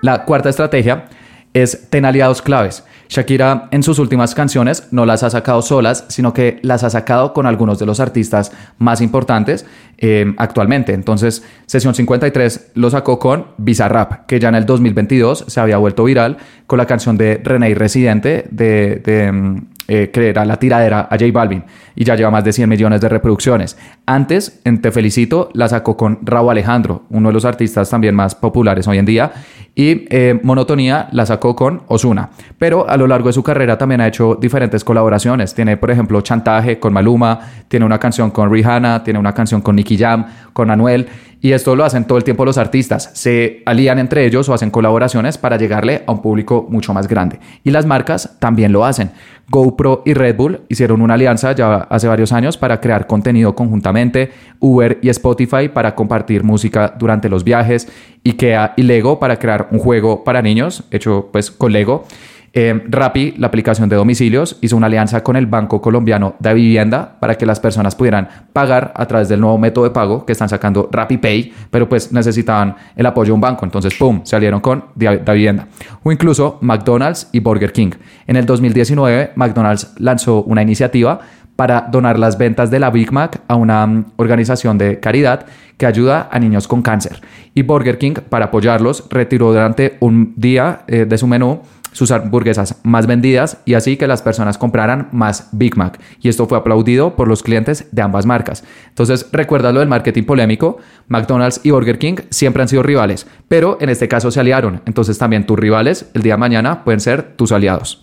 La 0.00 0.24
cuarta 0.24 0.48
estrategia 0.48 1.06
es 1.52 1.88
ten 1.90 2.04
aliados 2.04 2.42
claves. 2.42 2.84
Shakira 3.08 3.68
en 3.72 3.82
sus 3.82 3.98
últimas 3.98 4.36
canciones 4.36 4.86
no 4.92 5.04
las 5.04 5.24
ha 5.24 5.30
sacado 5.30 5.62
solas, 5.62 6.04
sino 6.08 6.32
que 6.32 6.60
las 6.62 6.84
ha 6.84 6.90
sacado 6.90 7.32
con 7.32 7.44
algunos 7.44 7.80
de 7.80 7.86
los 7.86 7.98
artistas 7.98 8.52
más 8.78 9.00
importantes 9.00 9.66
eh, 9.98 10.32
actualmente. 10.36 10.94
Entonces, 10.94 11.42
Sesión 11.66 11.94
53 11.94 12.70
lo 12.74 12.88
sacó 12.88 13.18
con 13.18 13.48
Bizarrap, 13.58 14.26
que 14.26 14.38
ya 14.38 14.48
en 14.48 14.54
el 14.54 14.64
2022 14.64 15.46
se 15.48 15.60
había 15.60 15.78
vuelto 15.78 16.04
viral 16.04 16.36
con 16.68 16.78
la 16.78 16.86
canción 16.86 17.16
de 17.16 17.40
René 17.42 17.74
Residente 17.74 18.46
de, 18.52 19.02
de 19.04 19.32
mm, 19.32 19.66
eh, 19.92 20.10
que 20.12 20.28
era 20.28 20.44
la 20.44 20.56
tiradera 20.56 21.08
a 21.10 21.18
J 21.18 21.32
Balvin 21.32 21.64
y 21.96 22.04
ya 22.04 22.14
lleva 22.14 22.30
más 22.30 22.44
de 22.44 22.52
100 22.52 22.68
millones 22.68 23.00
de 23.00 23.08
reproducciones. 23.08 23.76
Antes, 24.06 24.60
en 24.64 24.80
Te 24.80 24.92
Felicito, 24.92 25.50
la 25.52 25.68
sacó 25.68 25.96
con 25.96 26.20
Raúl 26.22 26.52
Alejandro, 26.52 27.02
uno 27.10 27.30
de 27.30 27.32
los 27.32 27.44
artistas 27.44 27.90
también 27.90 28.14
más 28.14 28.36
populares 28.36 28.86
hoy 28.86 28.98
en 28.98 29.04
día, 29.04 29.32
y 29.74 30.06
eh, 30.10 30.38
Monotonía 30.44 31.08
la 31.10 31.26
sacó 31.26 31.56
con 31.56 31.82
Osuna. 31.88 32.30
Pero 32.56 32.88
a 32.88 32.96
lo 32.96 33.08
largo 33.08 33.30
de 33.30 33.32
su 33.32 33.42
carrera 33.42 33.78
también 33.78 34.00
ha 34.00 34.06
hecho 34.06 34.36
diferentes 34.36 34.84
colaboraciones. 34.84 35.54
Tiene, 35.54 35.76
por 35.76 35.90
ejemplo, 35.90 36.20
Chantaje 36.20 36.78
con 36.78 36.92
Maluma, 36.92 37.40
tiene 37.66 37.84
una 37.84 37.98
canción 37.98 38.30
con 38.30 38.48
Rihanna, 38.48 39.02
tiene 39.02 39.18
una 39.18 39.34
canción 39.34 39.60
con 39.60 39.74
Nicky 39.74 39.98
Jam, 39.98 40.24
con 40.52 40.70
Anuel. 40.70 41.08
Y 41.40 41.52
esto 41.52 41.74
lo 41.74 41.84
hacen 41.84 42.04
todo 42.04 42.18
el 42.18 42.24
tiempo 42.24 42.44
los 42.44 42.58
artistas. 42.58 43.10
Se 43.14 43.62
alían 43.64 43.98
entre 43.98 44.26
ellos 44.26 44.48
o 44.48 44.54
hacen 44.54 44.70
colaboraciones 44.70 45.38
para 45.38 45.56
llegarle 45.56 46.02
a 46.06 46.12
un 46.12 46.20
público 46.20 46.66
mucho 46.68 46.92
más 46.92 47.08
grande. 47.08 47.40
Y 47.64 47.70
las 47.70 47.86
marcas 47.86 48.36
también 48.38 48.72
lo 48.72 48.84
hacen. 48.84 49.10
GoPro 49.48 50.02
y 50.04 50.14
Red 50.14 50.36
Bull 50.36 50.60
hicieron 50.68 51.02
una 51.02 51.14
alianza 51.14 51.52
ya 51.52 51.76
hace 51.76 52.06
varios 52.08 52.32
años 52.32 52.56
para 52.56 52.80
crear 52.80 53.06
contenido 53.06 53.54
conjuntamente. 53.54 54.30
Uber 54.60 54.98
y 55.02 55.08
Spotify 55.08 55.68
para 55.72 55.94
compartir 55.94 56.44
música 56.44 56.94
durante 56.98 57.28
los 57.28 57.42
viajes. 57.42 57.88
IKEA 58.24 58.74
y 58.76 58.82
Lego 58.82 59.18
para 59.18 59.38
crear 59.38 59.68
un 59.70 59.78
juego 59.78 60.22
para 60.24 60.42
niños 60.42 60.84
hecho 60.90 61.30
pues 61.32 61.50
con 61.50 61.72
Lego. 61.72 62.04
Eh, 62.52 62.82
Rappi, 62.88 63.34
la 63.36 63.46
aplicación 63.46 63.88
de 63.88 63.94
domicilios, 63.94 64.58
hizo 64.60 64.76
una 64.76 64.86
alianza 64.86 65.22
con 65.22 65.36
el 65.36 65.46
Banco 65.46 65.80
Colombiano 65.80 66.34
de 66.40 66.52
Vivienda 66.52 67.16
para 67.20 67.36
que 67.36 67.46
las 67.46 67.60
personas 67.60 67.94
pudieran 67.94 68.28
pagar 68.52 68.92
a 68.96 69.06
través 69.06 69.28
del 69.28 69.40
nuevo 69.40 69.56
método 69.56 69.84
de 69.84 69.90
pago 69.90 70.26
que 70.26 70.32
están 70.32 70.48
sacando 70.48 70.88
Rappi 70.90 71.18
Pay, 71.18 71.52
pero 71.70 71.88
pues 71.88 72.12
necesitaban 72.12 72.74
el 72.96 73.06
apoyo 73.06 73.28
de 73.28 73.34
un 73.34 73.40
banco. 73.40 73.64
Entonces, 73.64 73.94
¡pum!, 73.94 74.22
salieron 74.24 74.60
con 74.60 74.84
Da 74.96 75.32
Vivienda. 75.32 75.68
O 76.02 76.10
incluso 76.10 76.58
McDonald's 76.60 77.28
y 77.32 77.38
Burger 77.38 77.72
King. 77.72 77.92
En 78.26 78.34
el 78.34 78.46
2019, 78.46 79.32
McDonald's 79.36 79.92
lanzó 79.98 80.42
una 80.42 80.62
iniciativa 80.62 81.20
para 81.54 81.82
donar 81.82 82.18
las 82.18 82.38
ventas 82.38 82.70
de 82.70 82.80
la 82.80 82.90
Big 82.90 83.12
Mac 83.12 83.42
a 83.46 83.54
una 83.54 83.86
mm, 83.86 84.12
organización 84.16 84.78
de 84.78 84.98
caridad 84.98 85.44
que 85.76 85.86
ayuda 85.86 86.28
a 86.32 86.38
niños 86.38 86.66
con 86.66 86.82
cáncer. 86.82 87.20
Y 87.54 87.62
Burger 87.62 87.98
King, 87.98 88.14
para 88.28 88.46
apoyarlos, 88.46 89.06
retiró 89.10 89.52
durante 89.52 89.98
un 90.00 90.32
día 90.36 90.80
eh, 90.86 91.04
de 91.04 91.18
su 91.18 91.26
menú 91.26 91.60
sus 91.92 92.10
hamburguesas 92.10 92.80
más 92.82 93.06
vendidas 93.06 93.58
y 93.64 93.74
así 93.74 93.96
que 93.96 94.06
las 94.06 94.22
personas 94.22 94.58
compraran 94.58 95.08
más 95.12 95.48
Big 95.52 95.76
Mac. 95.76 96.00
Y 96.20 96.28
esto 96.28 96.46
fue 96.46 96.58
aplaudido 96.58 97.16
por 97.16 97.28
los 97.28 97.42
clientes 97.42 97.86
de 97.92 98.02
ambas 98.02 98.26
marcas. 98.26 98.64
Entonces, 98.88 99.28
recuerda 99.32 99.72
lo 99.72 99.80
del 99.80 99.88
marketing 99.88 100.24
polémico. 100.24 100.78
McDonald's 101.08 101.60
y 101.62 101.70
Burger 101.70 101.98
King 101.98 102.16
siempre 102.30 102.62
han 102.62 102.68
sido 102.68 102.82
rivales, 102.82 103.26
pero 103.48 103.78
en 103.80 103.88
este 103.88 104.08
caso 104.08 104.30
se 104.30 104.40
aliaron. 104.40 104.82
Entonces 104.86 105.18
también 105.18 105.46
tus 105.46 105.58
rivales 105.58 106.10
el 106.14 106.22
día 106.22 106.34
de 106.34 106.38
mañana 106.38 106.84
pueden 106.84 107.00
ser 107.00 107.34
tus 107.36 107.52
aliados. 107.52 108.00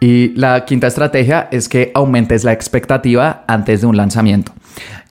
Y 0.00 0.34
la 0.34 0.64
quinta 0.64 0.86
estrategia 0.86 1.48
es 1.50 1.68
que 1.68 1.90
aumentes 1.94 2.44
la 2.44 2.52
expectativa 2.52 3.44
antes 3.46 3.80
de 3.80 3.86
un 3.86 3.96
lanzamiento. 3.96 4.52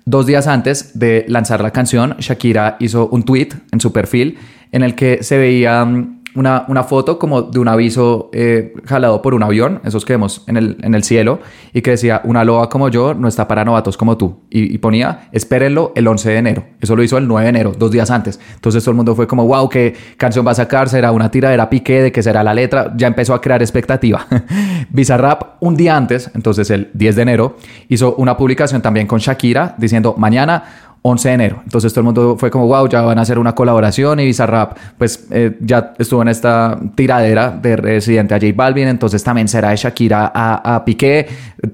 Dos 0.06 0.26
días 0.26 0.48
antes 0.48 1.00
de 1.00 1.26
lanzar 1.28 1.62
la 1.62 1.72
canción, 1.72 2.15
Shakira 2.19 2.76
hizo 2.80 3.08
un 3.08 3.24
tweet 3.24 3.50
en 3.72 3.80
su 3.80 3.93
perfil 3.93 4.38
en 4.72 4.84
el 4.84 4.96
que 4.96 5.24
se 5.24 5.38
veía 5.38 5.84
mm, 5.86 6.12
una, 6.36 6.65
una 6.67 6.84
foto 6.84 7.19
como 7.19 7.43
de 7.43 7.60
un 7.60 7.67
aviso 7.67 8.30
eh, 8.34 8.74
jalado 8.86 9.22
por 9.22 9.34
un 9.34 9.43
avión, 9.43 9.82
esos 9.84 10.06
que 10.06 10.13
vemos 10.13 10.43
en 10.48 10.58
el, 10.58 10.78
en 10.82 10.96
el 10.96 11.04
cielo, 11.04 11.39
y 11.74 11.82
que 11.82 11.91
decía, 11.91 12.22
una 12.24 12.43
loba 12.43 12.69
como 12.69 12.89
yo 12.89 13.13
no 13.13 13.28
está 13.28 13.48
para 13.48 13.63
novatos 13.65 13.98
como 13.98 14.17
tú. 14.17 14.41
Y, 14.50 14.78
ponía, 14.78 15.30
espérenlo 15.32 15.91
el 15.96 16.08
11 16.08 16.30
de 16.30 16.38
enero. 16.38 16.65
Eso 16.80 16.96
lo 16.96 17.04
hizo 17.04 17.17
el 17.17 17.28
9 17.28 17.43
de 17.43 17.50
enero, 17.50 17.72
dos 17.78 17.91
días 17.91 18.12
antes. 18.12 18.39
Entonces 18.56 18.84
todo 18.84 18.91
el 18.91 18.98
mundo 18.98 19.15
fue 19.15 19.28
como, 19.28 19.46
wow, 19.48 19.69
¿qué 19.69 19.96
canción 20.17 20.46
va 20.46 20.52
a 20.52 20.56
sacar? 20.56 20.89
¿Será 20.89 21.12
una 21.12 21.32
tiradera 21.32 21.69
piqué? 21.69 22.02
¿De 22.02 22.12
qué 22.12 22.22
será 22.22 22.43
la 22.43 22.54
letra? 22.54 22.93
Ya 22.96 23.08
empezó 23.08 23.34
a 23.34 23.41
crear 23.41 23.62
expectativa. 23.62 24.28
Bizarrap, 24.89 25.62
un 25.62 25.76
día 25.76 25.96
antes, 25.96 26.30
entonces 26.36 26.69
el 26.69 26.89
10 26.93 27.15
de 27.15 27.22
enero, 27.22 27.58
hizo 27.89 28.15
una 28.15 28.38
publicación 28.38 28.82
también 28.82 29.08
con 29.08 29.19
Shakira 29.19 29.76
diciendo, 29.78 30.15
mañana 30.17 30.63
11 31.06 31.28
de 31.28 31.34
enero. 31.34 31.62
Entonces 31.66 31.92
todo 31.92 32.00
el 32.00 32.06
mundo 32.06 32.38
fue 32.39 32.50
como, 32.50 32.66
wow, 32.66 32.88
ya 32.88 33.02
van 33.02 33.20
a 33.20 33.24
hacer 33.24 33.38
una 33.38 33.54
colaboración 33.54 34.22
y 34.22 34.26
Bizarrap 34.26 34.78
pues 34.98 35.28
eh, 35.32 35.58
ya 35.60 35.94
estuvo 36.00 36.22
en 36.22 36.30
esta 36.30 36.80
tiradera 36.96 37.52
de 37.52 37.76
Residente 37.76 38.34
a 38.34 38.39
J 38.39 38.54
Balvin, 38.56 38.88
entonces 38.88 39.22
también 39.22 39.50
será 39.50 39.72
de 39.72 39.76
Shakira 39.76 40.32
a, 40.34 40.76
a 40.76 40.86
Piqué. 40.86 41.28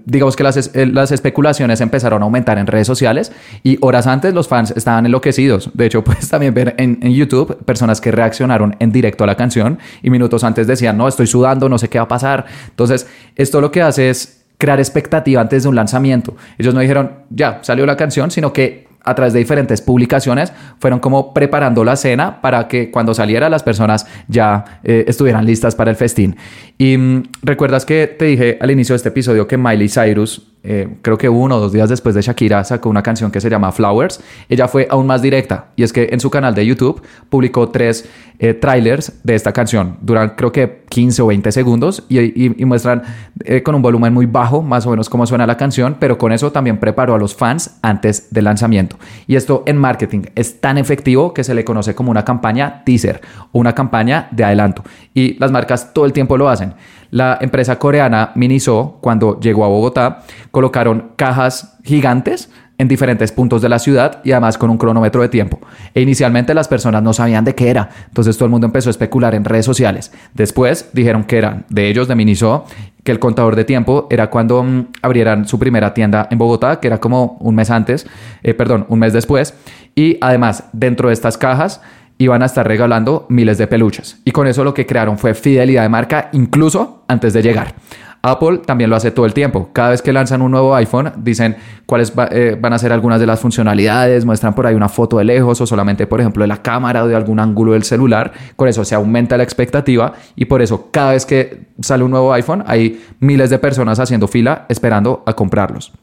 Digamos 0.06 0.36
que 0.36 0.44
las, 0.44 0.76
eh, 0.76 0.88
las, 0.88 1.12
especulaciones 1.12 1.80
empezaron 1.80 2.24
a 2.24 2.26
aumentar 2.26 2.58
en 2.58 2.66
redes 2.66 2.88
sociales 2.88 3.32
y 3.64 3.78
horas 3.82 4.08
antes 4.08 4.34
los 4.34 4.48
fans 4.48 4.74
estaban 4.76 5.06
enloquecidos. 5.06 5.70
De 5.76 5.86
hecho, 5.86 6.04
puedes 6.04 6.28
también 6.28 6.56
ver 6.56 6.74
en, 6.80 6.98
en 7.04 7.14
YouTube 7.14 7.56
personas 7.66 8.02
que 8.02 8.12
reaccionaron 8.12 8.76
en 8.80 8.92
directo 8.92 9.24
a 9.24 9.28
la 9.28 9.36
canción 9.36 9.78
y 10.02 10.10
minutos 10.10 10.44
antes 10.44 10.66
decían, 10.66 10.98
no, 10.98 11.08
estoy 11.08 11.28
sudando, 11.28 11.70
no 11.70 11.78
sé 11.78 11.88
qué 11.88 12.00
va 12.00 12.06
a 12.06 12.08
pasar. 12.08 12.48
Entonces, 12.70 13.08
esto 13.36 13.62
lo 13.62 13.72
que 13.72 13.84
hace 13.84 14.10
es 14.10 14.44
crear 14.58 14.80
expectativa 14.80 15.40
antes 15.40 15.64
de 15.64 15.70
un 15.70 15.76
lanzamiento. 15.76 16.36
Ellos 16.58 16.74
no 16.74 16.82
dijeron, 16.82 17.12
ya, 17.30 17.60
salió 17.62 17.86
la 17.86 17.96
canción, 17.96 18.32
sino 18.32 18.52
que 18.52 18.89
a 19.04 19.16
través 19.16 19.34
de 19.34 19.40
diferentes 19.40 19.82
publicaciones, 19.82 20.54
fueron 20.80 21.00
como 21.00 21.34
preparando 21.34 21.84
la 21.84 21.96
cena 21.96 22.42
para 22.42 22.68
que 22.68 22.92
cuando 22.92 23.14
saliera 23.14 23.50
las 23.50 23.64
personas 23.64 24.06
ya 24.28 24.80
eh, 24.84 25.06
estuvieran 25.08 25.46
listas 25.46 25.76
para 25.76 25.92
el 25.92 25.98
festín. 25.98 26.36
Y 26.78 26.98
mm, 26.98 27.24
recuerdas 27.44 27.86
que 27.86 28.08
te 28.08 28.26
dije 28.26 28.58
al 28.62 28.72
inicio 28.72 28.94
de 28.94 28.98
este 28.98 29.10
episodio 29.10 29.48
que 29.48 29.58
Miley 29.58 29.90
Cyrus 29.90 30.48
eh, 30.62 30.98
creo 31.02 31.18
que 31.18 31.30
uno 31.30 31.56
o 31.56 31.60
dos 31.60 31.72
días 31.72 31.88
después 31.88 32.16
de 32.16 32.22
Shakira 32.22 32.64
sacó 32.64 32.90
una 32.90 33.02
canción 33.02 33.32
que 33.32 33.40
se 33.40 33.50
llama 33.50 33.72
Flowers, 33.72 34.22
ella 34.50 34.68
fue 34.68 34.88
aún 34.90 35.08
más 35.08 35.22
directa 35.22 35.68
y 35.76 35.84
es 35.84 35.94
que 35.94 36.10
en 36.12 36.20
su 36.20 36.30
canal 36.30 36.54
de 36.54 36.66
YouTube 36.66 37.02
publicó 37.30 37.70
tres 37.70 38.10
eh, 38.40 38.54
trailers 38.54 39.14
de 39.24 39.36
esta 39.36 39.54
canción, 39.54 39.98
duran 40.02 40.34
creo 40.36 40.52
que 40.52 40.84
15 40.90 41.22
o 41.22 41.28
20 41.28 41.52
segundos 41.52 42.04
y, 42.10 42.66
muestran 42.66 43.04
eh, 43.46 43.64
con 43.64 43.76
un 43.76 43.82
volumen 43.82 44.14
muy 44.14 44.26
bajo 44.26 44.62
más 44.62 44.86
o 44.86 44.90
menos 44.90 45.10
cómo 45.10 45.26
suena 45.26 45.48
la 45.48 45.56
canción, 45.56 45.96
pero 46.00 46.18
con 46.18 46.32
eso 46.32 46.52
también 46.52 46.78
preparó 46.78 47.16
a 47.16 47.18
los 47.18 47.36
fans 47.36 47.78
antes 47.82 48.34
del 48.34 48.46
lanzamiento. 48.46 48.98
Y 49.28 49.36
esto 49.36 49.64
en 49.66 49.78
marketing 49.78 50.24
es 50.36 50.60
tan 50.60 50.78
efectivo 50.78 51.34
que 51.34 51.44
se 51.44 51.54
le 51.54 51.64
conoce 51.64 51.96
como 51.96 52.12
una 52.12 52.26
campaña 52.26 52.84
teaser 52.84 53.22
o 53.52 53.60
una 53.60 53.74
campaña 53.74 54.28
de 54.32 54.44
adelanto 54.44 54.84
y 55.14 55.38
las 55.40 55.52
marcas 55.52 55.94
todo 55.94 56.06
el 56.06 56.14
tiempo 56.14 56.38
lo 56.38 56.50
hacen. 56.50 56.74
La 57.12 57.38
empresa 57.42 57.80
coreana 57.80 58.32
Miniso, 58.36 59.00
cuando 59.02 59.40
llegó 59.40 59.66
a 59.66 59.68
Bogotá, 59.68 60.24
colocaron 60.52 61.12
cajas 61.16 61.78
gigantes 61.84 62.50
en 62.80 62.88
diferentes 62.88 63.32
puntos 63.32 63.62
de 63.62 63.70
la 63.70 63.78
ciudad 63.78 64.22
y 64.24 64.32
además 64.32 64.58
con 64.58 64.70
un 64.70 64.78
cronómetro 64.78 65.22
de 65.22 65.30
tiempo. 65.30 65.60
E 65.94 66.02
inicialmente 66.02 66.54
las 66.54 66.68
personas 66.68 67.04
no 67.04 67.14
sabían 67.14 67.44
de 67.44 67.54
qué 67.54 67.70
era, 67.70 67.90
entonces 68.08 68.38
todo 68.38 68.46
el 68.46 68.52
mundo 68.52 68.68
empezó 68.68 68.90
a 68.90 68.92
especular 68.92 69.36
en 69.36 69.44
redes 69.44 69.66
sociales. 69.66 70.12
Después 70.34 70.90
dijeron 70.94 71.26
que 71.26 71.38
eran 71.38 71.66
de 71.70 71.90
ellos, 71.90 72.08
de 72.08 72.16
Miniso, 72.16 72.66
que 73.04 73.12
el 73.12 73.20
contador 73.20 73.58
de 73.58 73.66
tiempo 73.66 74.08
era 74.10 74.30
cuando 74.30 74.64
mm, 74.64 74.88
abrieran 75.02 75.46
su 75.46 75.60
primera 75.60 75.94
tienda 75.94 76.28
en 76.32 76.38
Bogotá, 76.38 76.80
que 76.80 76.88
era 76.88 77.00
como 77.00 77.38
un 77.42 77.56
mes 77.56 77.70
antes, 77.70 78.08
eh, 78.44 78.54
perdón, 78.54 78.86
un 78.88 79.00
mes 79.00 79.12
después. 79.12 79.56
Y 79.94 80.18
además, 80.22 80.64
dentro 80.72 81.10
de 81.10 81.14
estas 81.14 81.38
cajas 81.38 81.82
iban 82.20 82.44
a 82.44 82.46
estar 82.46 82.68
regalando 82.68 83.26
miles 83.30 83.58
de 83.58 83.66
peluches. 83.66 84.20
Y 84.26 84.32
con 84.32 84.46
eso 84.46 84.64
lo 84.64 84.74
que 84.74 84.86
crearon 84.86 85.18
fue 85.18 85.34
fidelidad 85.34 85.82
de 85.84 85.90
marca 85.90 86.30
incluso 86.34 87.04
antes 87.08 87.34
de 87.34 87.42
llegar. 87.42 87.74
Apple 88.22 88.60
también 88.66 88.90
lo 88.90 88.98
hace 88.98 89.12
todo 89.12 89.26
el 89.26 89.34
tiempo. 89.34 89.70
Cada 89.72 89.92
vez 89.92 90.02
que 90.02 90.12
lanzan 90.12 90.42
un 90.42 90.52
nuevo 90.52 90.76
iPhone, 90.76 91.14
dicen 91.18 91.56
cuáles 91.86 92.12
eh, 92.32 92.58
van 92.60 92.74
a 92.74 92.78
ser 92.78 92.92
algunas 92.92 93.22
de 93.22 93.26
las 93.26 93.40
funcionalidades, 93.40 94.26
muestran 94.26 94.54
por 94.54 94.68
ahí 94.68 94.76
una 94.76 94.90
foto 94.90 95.18
de 95.18 95.24
lejos 95.24 95.62
o 95.62 95.66
solamente, 95.66 96.06
por 96.06 96.20
ejemplo, 96.20 96.44
de 96.44 96.48
la 96.48 96.62
cámara 96.62 97.06
o 97.06 97.08
de 97.08 97.16
algún 97.16 97.40
ángulo 97.40 97.72
del 97.72 97.84
celular. 97.84 98.34
Con 98.58 98.68
eso 98.68 98.84
se 98.84 98.96
aumenta 98.96 99.38
la 99.38 99.44
expectativa 99.44 100.14
y 100.36 100.46
por 100.46 100.62
eso 100.62 100.90
cada 100.92 101.14
vez 101.14 101.26
que 101.26 101.68
sale 101.80 102.04
un 102.04 102.12
nuevo 102.12 102.34
iPhone 102.34 102.66
hay 102.68 103.02
miles 103.22 103.50
de 103.50 103.60
personas 103.60 104.00
haciendo 104.00 104.28
fila 104.28 104.66
esperando 104.68 105.24
a 105.26 105.34
comprarlos. 105.34 105.94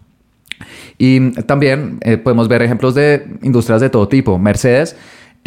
Y 0.97 1.33
también 1.43 1.99
eh, 2.01 2.17
podemos 2.17 2.49
ver 2.49 2.63
ejemplos 2.63 2.95
de 2.95 3.27
industrias 3.43 3.83
de 3.83 3.91
todo 3.91 4.09
tipo. 4.09 4.39
Mercedes 4.39 4.97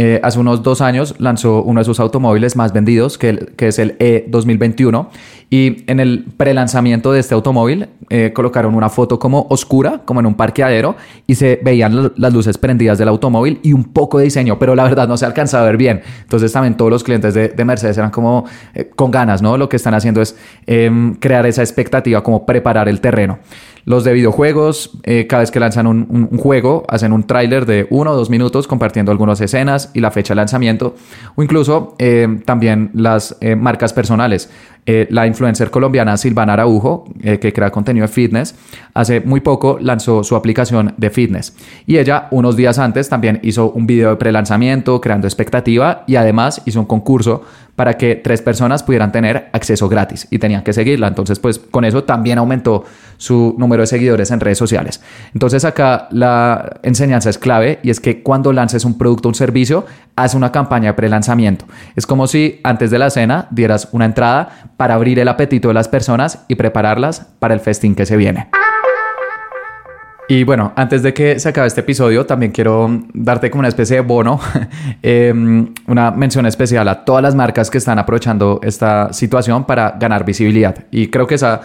eh, 0.02 0.22
hace 0.24 0.40
unos 0.40 0.64
dos 0.64 0.80
años 0.80 1.14
lanzó 1.18 1.62
uno 1.62 1.82
de 1.82 1.84
sus 1.84 2.00
automóviles 2.00 2.56
más 2.56 2.72
vendidos, 2.72 3.18
que, 3.18 3.52
es 3.58 3.80
el 3.80 3.98
E 4.00 4.24
2021. 4.30 5.10
Y 5.50 5.84
en 5.92 6.00
el 6.00 6.24
prelanzamiento 6.38 7.12
de 7.12 7.20
este 7.20 7.36
automóvil 7.36 7.90
eh, 8.10 8.32
colocaron 8.34 8.76
una 8.76 8.88
foto 8.88 9.20
como 9.20 9.48
oscura, 9.50 10.04
como 10.06 10.22
en 10.22 10.26
un 10.26 10.36
parqueadero, 10.36 10.96
y 11.28 11.36
se 11.36 11.60
veían 11.62 12.14
las 12.16 12.34
luces 12.34 12.58
prendidas 12.58 12.98
del 12.98 13.10
automóvil 13.10 13.60
y 13.62 13.74
un 13.74 13.84
poco 13.84 14.20
de 14.20 14.24
diseño, 14.24 14.58
pero 14.58 14.74
la 14.74 14.86
verdad 14.86 15.06
no 15.06 15.18
se 15.18 15.26
alcanza 15.26 15.60
a 15.60 15.66
ver 15.66 15.76
bien. 15.76 16.00
Entonces 16.22 16.54
también 16.54 16.78
todos 16.78 16.90
los 16.90 17.04
clientes 17.04 17.34
de, 17.34 17.50
de 17.50 17.66
Mercedes 17.66 17.98
eran 17.98 18.12
como 18.12 18.46
eh, 18.76 18.90
con 18.96 19.12
ganas, 19.12 19.42
¿no? 19.42 19.58
Lo 19.58 19.68
que 19.68 19.76
están 19.76 19.96
haciendo 19.96 20.22
es 20.22 20.34
em, 20.66 21.16
crear 21.16 21.46
esa 21.46 21.62
expectativa, 21.62 22.24
como 22.24 22.46
preparar 22.46 22.88
el 22.88 23.02
terreno. 23.02 23.40
Los 23.90 24.04
de 24.04 24.14
videojuegos, 24.14 24.92
eh, 25.02 25.26
cada 25.26 25.40
vez 25.40 25.50
que 25.50 25.60
lanzan 25.60 25.88
un, 25.88 26.38
juego, 26.38 26.84
hacen 26.90 27.12
un 27.12 27.24
tráiler 27.24 27.66
de 27.66 27.88
uno 27.90 28.12
o 28.12 28.16
dos 28.16 28.30
minutos 28.30 28.68
compartiendo 28.68 29.12
algunas 29.12 29.42
escenas 29.42 29.90
y 29.96 30.00
la 30.00 30.12
fecha 30.12 30.36
de 30.36 30.36
lanzamiento. 30.36 30.94
O 31.34 31.42
incluso 31.42 31.96
eh, 31.98 32.40
también 32.46 32.92
las 32.94 33.36
eh, 33.42 33.56
marcas 33.56 33.92
personales. 33.92 34.52
la 34.86 35.28
influencer 35.28 35.70
colombiana 35.70 36.18
Silvana 36.18 36.54
Araujo, 36.54 37.06
que 37.22 37.54
crea 37.54 37.70
contenido 37.70 38.08
de 38.08 38.12
fitness, 38.12 38.56
hace 38.96 39.22
muy 39.22 39.40
poco 39.40 39.78
lanzó 39.80 40.24
su 40.24 40.36
aplicación 40.36 40.96
de 40.98 41.10
fitness. 41.12 41.56
Y 41.86 41.98
ella, 41.98 42.28
unos 42.32 42.56
días 42.56 42.80
antes, 42.80 43.08
también 43.08 43.40
hizo 43.44 43.70
un 43.72 43.86
video 43.86 44.12
de 44.12 44.16
pre-lanzamiento, 44.16 45.00
creando 45.00 45.28
expectativa 45.28 46.04
y 46.08 46.16
además 46.16 46.64
hizo 46.66 46.80
un 46.80 46.88
concurso 46.88 47.44
para 47.80 47.94
que 47.94 48.18
tres 48.18 48.42
personas 48.42 48.84
pudieran 48.84 49.14
tener 49.14 49.48
acceso 49.54 49.88
gratis 49.88 50.28
y 50.30 50.38
tenían 50.38 50.66
que 50.66 50.74
seguirla. 50.74 51.08
Entonces, 51.08 51.40
pues 51.40 51.60
con 51.60 51.86
eso 51.86 52.04
también 52.04 52.38
aumentó 52.38 52.84
su 53.16 53.56
número 53.58 53.84
de 53.84 53.88
seguidores 53.88 54.32
en 54.32 54.42
redes 54.42 54.58
sociales. 54.58 55.02
Entonces 55.34 55.64
acá 55.64 56.10
la 56.12 56.82
enseñanza 56.84 57.30
es 57.30 57.38
clave 57.38 57.80
y 57.82 57.90
es 57.90 58.02
que 58.02 58.22
cuando 58.22 58.52
lances 58.52 58.84
un 58.84 58.98
producto 58.98 59.30
o 59.30 59.32
un 59.32 59.36
servicio, 59.36 59.86
haz 60.18 60.34
una 60.34 60.52
campaña 60.52 60.90
de 60.90 60.94
pre-lanzamiento. 60.96 61.64
Es 61.96 62.06
como 62.06 62.28
si 62.28 62.60
antes 62.66 62.92
de 62.92 63.00
la 63.00 63.10
cena 63.12 63.48
dieras 63.50 63.88
una 63.94 64.04
entrada 64.04 64.72
para 64.76 64.96
abrir 64.96 65.18
el 65.18 65.30
apetito 65.30 65.70
de 65.70 65.74
las 65.74 65.88
personas 65.88 66.44
y 66.50 66.56
prepararlas 66.56 67.28
para 67.40 67.54
el 67.54 67.62
festín 67.62 67.96
que 67.96 68.06
se 68.06 68.18
viene. 68.18 68.50
Y 70.32 70.44
bueno, 70.44 70.74
antes 70.76 71.02
de 71.02 71.12
que 71.12 71.40
se 71.40 71.50
acabe 71.50 71.66
este 71.66 71.82
episodio, 71.82 72.24
también 72.24 72.52
quiero 72.52 73.02
darte 73.16 73.50
como 73.50 73.62
una 73.62 73.68
especie 73.68 73.96
de 73.96 74.02
bono, 74.04 74.40
eh, 75.02 75.34
una 75.88 76.12
mención 76.12 76.46
especial 76.46 76.88
a 76.88 77.04
todas 77.04 77.24
las 77.24 77.34
marcas 77.34 77.72
que 77.72 77.80
están 77.80 77.98
aprovechando 77.98 78.60
esta 78.62 79.12
situación 79.12 79.66
para 79.66 79.98
ganar 80.00 80.26
visibilidad. 80.26 80.86
Y 80.92 81.08
creo 81.08 81.26
que 81.26 81.34
esa 81.34 81.62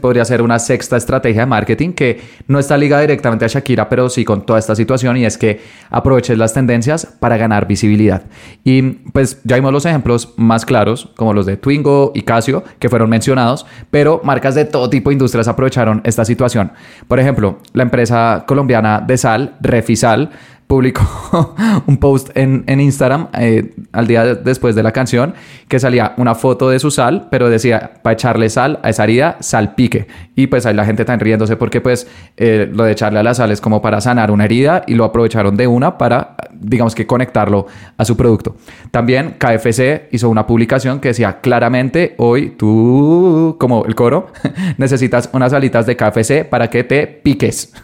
podría 0.00 0.24
ser 0.24 0.42
una 0.42 0.58
sexta 0.58 0.96
estrategia 0.96 1.42
de 1.42 1.46
marketing 1.46 1.92
que 1.92 2.20
no 2.48 2.58
está 2.58 2.76
ligada 2.76 3.02
directamente 3.02 3.44
a 3.44 3.48
Shakira, 3.48 3.88
pero 3.88 4.08
sí 4.08 4.24
con 4.24 4.44
toda 4.44 4.58
esta 4.58 4.74
situación 4.74 5.16
y 5.16 5.24
es 5.24 5.38
que 5.38 5.60
aproveches 5.88 6.36
las 6.36 6.52
tendencias 6.52 7.06
para 7.20 7.36
ganar 7.36 7.68
visibilidad. 7.68 8.24
Y 8.64 8.82
pues 9.12 9.40
ya 9.44 9.54
vimos 9.54 9.72
los 9.72 9.86
ejemplos 9.86 10.34
más 10.36 10.66
claros, 10.66 11.12
como 11.14 11.34
los 11.34 11.46
de 11.46 11.56
Twingo 11.56 12.10
y 12.16 12.22
Casio, 12.22 12.64
que 12.80 12.88
fueron 12.88 13.10
mencionados, 13.10 13.64
pero 13.92 14.20
marcas 14.24 14.56
de 14.56 14.64
todo 14.64 14.90
tipo 14.90 15.10
de 15.10 15.14
industrias 15.14 15.46
aprovecharon 15.46 16.00
esta 16.02 16.24
situación. 16.24 16.72
Por 17.06 17.20
ejemplo, 17.20 17.60
la 17.74 17.84
empresa 17.84 18.07
colombiana 18.46 19.00
de 19.00 19.16
sal, 19.16 19.54
Refisal, 19.60 20.30
publicó 20.68 21.02
un 21.86 21.96
post 21.96 22.30
en, 22.34 22.64
Instagram 22.68 23.28
eh, 23.32 23.74
al 23.90 24.06
día 24.06 24.34
después 24.34 24.76
de 24.76 24.82
la 24.82 24.92
canción 24.92 25.34
que 25.66 25.80
salía 25.80 26.14
una 26.18 26.34
foto 26.34 26.68
de 26.68 26.78
su 26.78 26.90
sal, 26.90 27.26
pero 27.30 27.50
decía 27.50 27.94
para 28.02 28.14
echarle 28.14 28.48
sal 28.48 28.78
a 28.82 28.90
esa 28.90 29.04
herida, 29.04 29.36
salpique. 29.40 30.06
Y 30.36 30.46
pues 30.46 30.66
ahí 30.66 30.74
la 30.74 30.84
gente 30.84 31.02
está 31.02 31.16
riéndose 31.16 31.56
porque 31.56 31.80
pues 31.80 32.06
eh, 32.36 32.70
lo 32.72 32.84
de 32.84 32.92
echarle 32.92 33.18
a 33.18 33.22
la 33.22 33.34
sal 33.34 33.50
es 33.50 33.60
como 33.60 33.82
para 33.82 34.00
sanar 34.00 34.30
una 34.30 34.44
herida 34.44 34.84
y 34.86 34.94
lo 34.94 35.04
aprovecharon 35.04 35.56
de 35.56 35.66
una 35.66 35.98
para, 35.98 36.36
digamos 36.52 36.94
que 36.94 37.06
conectarlo 37.06 37.66
a 37.96 38.04
su 38.04 38.16
producto. 38.16 38.56
También 38.90 39.36
KFC 39.38 40.08
hizo 40.12 40.28
una 40.28 40.46
publicación 40.46 41.00
que 41.00 41.08
decía 41.08 41.40
claramente 41.40 42.14
hoy 42.18 42.50
tú, 42.50 43.56
como 43.58 43.86
el 43.86 43.94
coro, 43.94 44.28
necesitas 44.76 45.30
unas 45.32 45.52
alitas 45.54 45.86
de 45.86 45.96
KFC 45.96 46.44
para 46.48 46.68
que 46.68 46.84
te 46.84 47.06
piques. 47.06 47.72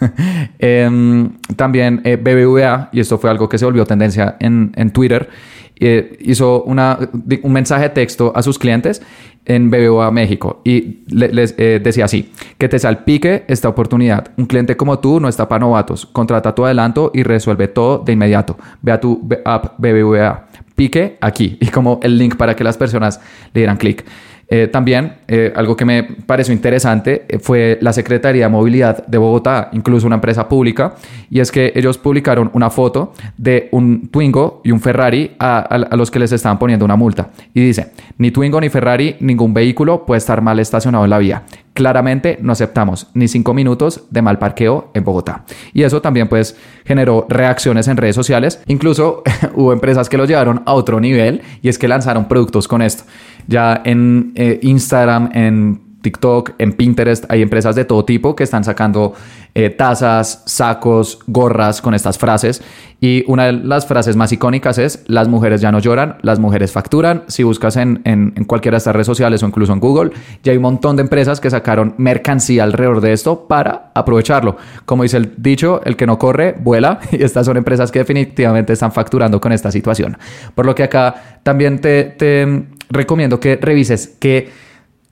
Em, 0.59 1.33
también 1.57 2.01
eh, 2.05 2.17
Y 2.93 3.01
esto 3.01 3.19
fue 3.19 3.31
algo 3.31 3.49
que 3.49 3.59
se 3.59 3.65
volvió 3.65 3.85
tendencia 3.85 4.37
en, 4.41 4.73
en 4.77 4.91
Twitter, 4.91 5.29
eh, 5.77 6.19
hizo 6.21 6.63
una, 6.63 6.99
un 7.43 7.53
mensaje 7.53 7.85
de 7.85 7.89
texto 7.91 8.33
a 8.37 8.43
sus 8.43 8.61
clientes 8.61 9.03
en 9.45 9.71
BBVA 9.71 10.11
México 10.13 10.63
y 10.65 11.01
les 11.09 11.55
eh, 11.59 11.81
decía 11.83 12.05
así, 12.05 12.31
que 12.59 12.69
te 12.69 12.79
salpique 12.79 13.45
esta 13.49 13.69
oportunidad. 13.69 14.29
Un 14.37 14.47
cliente 14.47 14.77
como 14.77 15.01
tú 15.01 15.19
no 15.19 15.29
está 15.29 15.49
para 15.49 15.61
novatos. 15.61 16.07
Contrata 16.07 16.55
tu 16.55 16.65
adelanto 16.65 17.11
y 17.13 17.25
resuelve 17.25 17.69
todo 17.69 17.99
de 17.99 18.13
inmediato. 18.13 18.57
Ve 18.83 18.93
a 18.93 19.01
tu 19.01 19.29
app 19.45 19.75
BBVA. 19.79 20.47
Pique 20.77 21.19
aquí 21.21 21.59
y 21.61 21.67
como 21.67 22.01
el 22.03 22.19
link 22.19 22.37
para 22.37 22.55
que 22.55 22.65
las 22.65 22.77
personas 22.77 23.21
le 23.53 23.61
dieran 23.61 23.77
clic. 23.77 24.05
Eh, 24.49 24.69
también 24.69 25.15
eh, 25.27 25.53
algo 25.57 25.77
que 25.77 25.85
me 25.85 26.03
pareció 26.03 26.53
interesante 26.53 27.25
eh, 27.29 27.39
fue 27.39 27.79
la 27.81 27.93
Secretaría 27.93 28.45
de 28.45 28.49
Movilidad 28.51 29.07
de 29.07 29.19
Bogotá, 29.19 29.71
incluso 29.73 30.07
una 30.07 30.17
empresa 30.17 30.49
pública, 30.49 30.95
y 31.31 31.41
es 31.41 31.51
que 31.51 31.73
ellos 31.75 31.99
publicaron 31.99 32.51
una 32.53 32.71
foto 32.71 33.13
de 33.39 33.69
un 33.73 34.09
Twingo 34.09 34.61
y 34.65 34.71
un 34.71 34.81
Ferrari 34.81 35.33
a, 35.39 35.59
a, 35.61 35.97
los 35.97 36.11
que 36.11 36.19
les 36.19 36.33
estaban 36.33 36.59
poniendo 36.59 36.85
una 36.85 36.97
multa. 36.97 37.31
Y 37.55 37.65
dice, 37.65 37.93
ni 38.19 38.31
Twingo 38.31 38.61
ni 38.61 38.69
Ferrari, 38.69 39.17
ningún 39.21 39.55
vehículo 39.55 40.05
puede 40.05 40.19
estar 40.19 40.41
mal 40.43 40.59
estacionado 40.59 41.05
en 41.05 41.11
la 41.11 41.19
vía. 41.19 41.43
Claramente 41.75 42.39
no 42.41 42.53
aceptamos 42.53 43.09
ni 43.15 43.29
cinco 43.29 43.53
minutos 43.53 44.05
de 44.11 44.23
mal 44.23 44.39
parqueo 44.39 44.91
en 44.95 45.05
Bogotá. 45.05 45.45
Y 45.73 45.83
eso 45.83 46.01
también 46.01 46.29
pues 46.29 46.57
generó 46.85 47.27
reacciones 47.29 47.89
en 47.89 47.97
redes 47.97 48.15
sociales. 48.15 48.63
Incluso 48.67 49.23
hubo 49.55 49.73
empresas 49.73 50.09
que 50.09 50.17
lo 50.17 50.25
llevaron 50.25 50.63
a 50.67 50.73
otro 50.73 51.01
nivel 51.01 51.43
y 51.63 51.69
es 51.69 51.79
que 51.79 51.89
lanzaron 51.89 52.27
productos 52.29 52.69
con 52.69 52.81
esto. 52.81 53.05
Ya 53.47 53.83
en 53.85 54.33
eh, 54.37 54.61
Instagram, 54.63 55.31
en 55.35 55.84
TikTok, 56.05 56.53
en 56.59 56.75
Pinterest, 56.75 57.25
hay 57.31 57.41
empresas 57.41 57.75
de 57.75 57.87
todo 57.87 58.05
tipo 58.05 58.37
que 58.37 58.45
están 58.45 58.63
sacando 58.63 59.15
eh, 59.55 59.71
tazas, 59.71 60.43
sacos, 60.45 61.19
gorras 61.27 61.81
con 61.81 61.95
estas 61.95 62.19
frases. 62.19 62.63
Y 63.01 63.25
una 63.27 63.47
de 63.47 63.53
las 63.53 63.87
frases 63.87 64.15
más 64.15 64.31
icónicas 64.31 64.77
es, 64.77 65.03
las 65.07 65.29
mujeres 65.29 65.63
ya 65.63 65.73
no 65.73 65.79
lloran, 65.79 66.19
las 66.21 66.39
mujeres 66.39 66.73
facturan. 66.73 67.23
Si 67.27 67.43
buscas 67.43 67.77
en, 67.77 68.03
en, 68.05 68.33
cualquiera 68.45 68.75
de 68.75 68.79
estas 68.79 68.95
redes 68.95 69.07
sociales 69.07 69.43
o 69.43 69.47
incluso 69.47 69.73
en 69.73 69.81
Google, 69.81 70.11
ya 70.43 70.53
hay 70.53 70.59
un 70.59 70.63
montón 70.63 70.97
de 70.97 71.03
empresas 71.03 71.41
que 71.41 71.49
sacaron 71.49 71.95
mercancía 71.97 72.65
alrededor 72.65 73.01
de 73.01 73.15
esto 73.15 73.49
para 73.49 73.91
aprovecharlo. 73.95 74.59
Como 74.85 75.05
dice 75.05 75.17
el 75.17 75.33
dicho, 75.39 75.81
el 75.85 75.97
que 75.97 76.07
no 76.07 76.19
corre, 76.19 76.55
vuela. 76.59 77.01
Y 77.13 77.23
estas 77.23 77.47
son 77.47 77.57
empresas 77.57 77.91
que 77.91 78.01
definitivamente 78.01 78.75
están 78.75 78.93
facturando 78.93 79.41
con 79.41 79.53
esta 79.53 79.71
situación. 79.71 80.19
Por 80.55 80.67
lo 80.67 80.75
que 80.75 80.83
acá 80.83 81.39
también 81.43 81.81
te, 81.81 82.05
te 82.05 82.67
recomiendo 82.91 83.41
que 83.41 83.57
revises 83.57 84.17
que 84.19 84.64